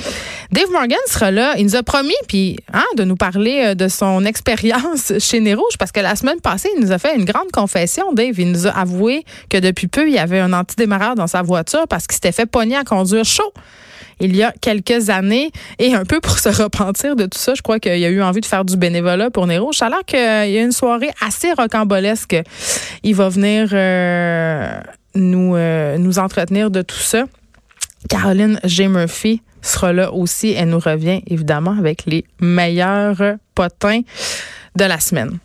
Dave 0.51 0.69
Morgan 0.71 0.97
sera 1.07 1.31
là. 1.31 1.55
Il 1.57 1.65
nous 1.65 1.75
a 1.75 1.83
promis 1.83 2.13
puis 2.27 2.57
hein, 2.73 2.85
de 2.97 3.03
nous 3.03 3.15
parler 3.15 3.61
euh, 3.65 3.75
de 3.75 3.87
son 3.87 4.25
expérience 4.25 5.13
chez 5.19 5.39
Nez 5.39 5.55
parce 5.79 5.91
que 5.91 5.99
la 5.99 6.15
semaine 6.15 6.39
passée, 6.41 6.69
il 6.77 6.83
nous 6.83 6.91
a 6.91 6.97
fait 6.97 7.15
une 7.15 7.25
grande 7.25 7.51
confession. 7.51 8.13
Dave, 8.13 8.39
il 8.39 8.51
nous 8.51 8.67
a 8.67 8.71
avoué 8.71 9.23
que 9.49 9.57
depuis 9.57 9.87
peu, 9.87 10.07
il 10.07 10.13
y 10.13 10.19
avait 10.19 10.39
un 10.39 10.53
antidémarreur 10.53 11.15
dans 11.15 11.27
sa 11.27 11.41
voiture 11.41 11.87
parce 11.87 12.07
qu'il 12.07 12.15
s'était 12.15 12.31
fait 12.31 12.45
pogner 12.45 12.75
à 12.75 12.83
conduire 12.83 13.25
chaud 13.25 13.53
il 14.19 14.35
y 14.35 14.43
a 14.43 14.53
quelques 14.61 15.09
années. 15.09 15.51
Et 15.79 15.93
un 15.93 16.05
peu 16.05 16.19
pour 16.19 16.39
se 16.39 16.49
repentir 16.49 17.15
de 17.15 17.25
tout 17.25 17.37
ça, 17.37 17.53
je 17.55 17.61
crois 17.61 17.79
qu'il 17.79 17.91
a 17.91 18.09
eu 18.09 18.21
envie 18.21 18.41
de 18.41 18.45
faire 18.45 18.65
du 18.65 18.77
bénévolat 18.77 19.29
pour 19.29 19.47
Nero. 19.47 19.73
Ça 19.73 19.87
a 19.87 19.89
l'air 19.89 20.05
qu'il 20.05 20.19
y 20.19 20.57
a 20.57 20.61
une 20.61 20.71
soirée 20.71 21.11
assez 21.25 21.51
rocambolesque. 21.53 22.35
Il 23.03 23.15
va 23.15 23.29
venir 23.29 23.69
euh, 23.73 24.79
nous, 25.15 25.55
euh, 25.55 25.97
nous 25.97 26.19
entretenir 26.19 26.71
de 26.71 26.81
tout 26.81 26.95
ça. 26.95 27.25
Caroline 28.09 28.59
G. 28.63 28.87
Murphy 28.87 29.41
sera 29.61 29.93
là 29.93 30.11
aussi. 30.13 30.51
Elle 30.51 30.69
nous 30.69 30.79
revient 30.79 31.21
évidemment 31.27 31.75
avec 31.77 32.05
les 32.05 32.25
meilleurs 32.39 33.37
potins 33.55 34.01
de 34.75 34.83
la 34.83 34.99
semaine. 34.99 35.39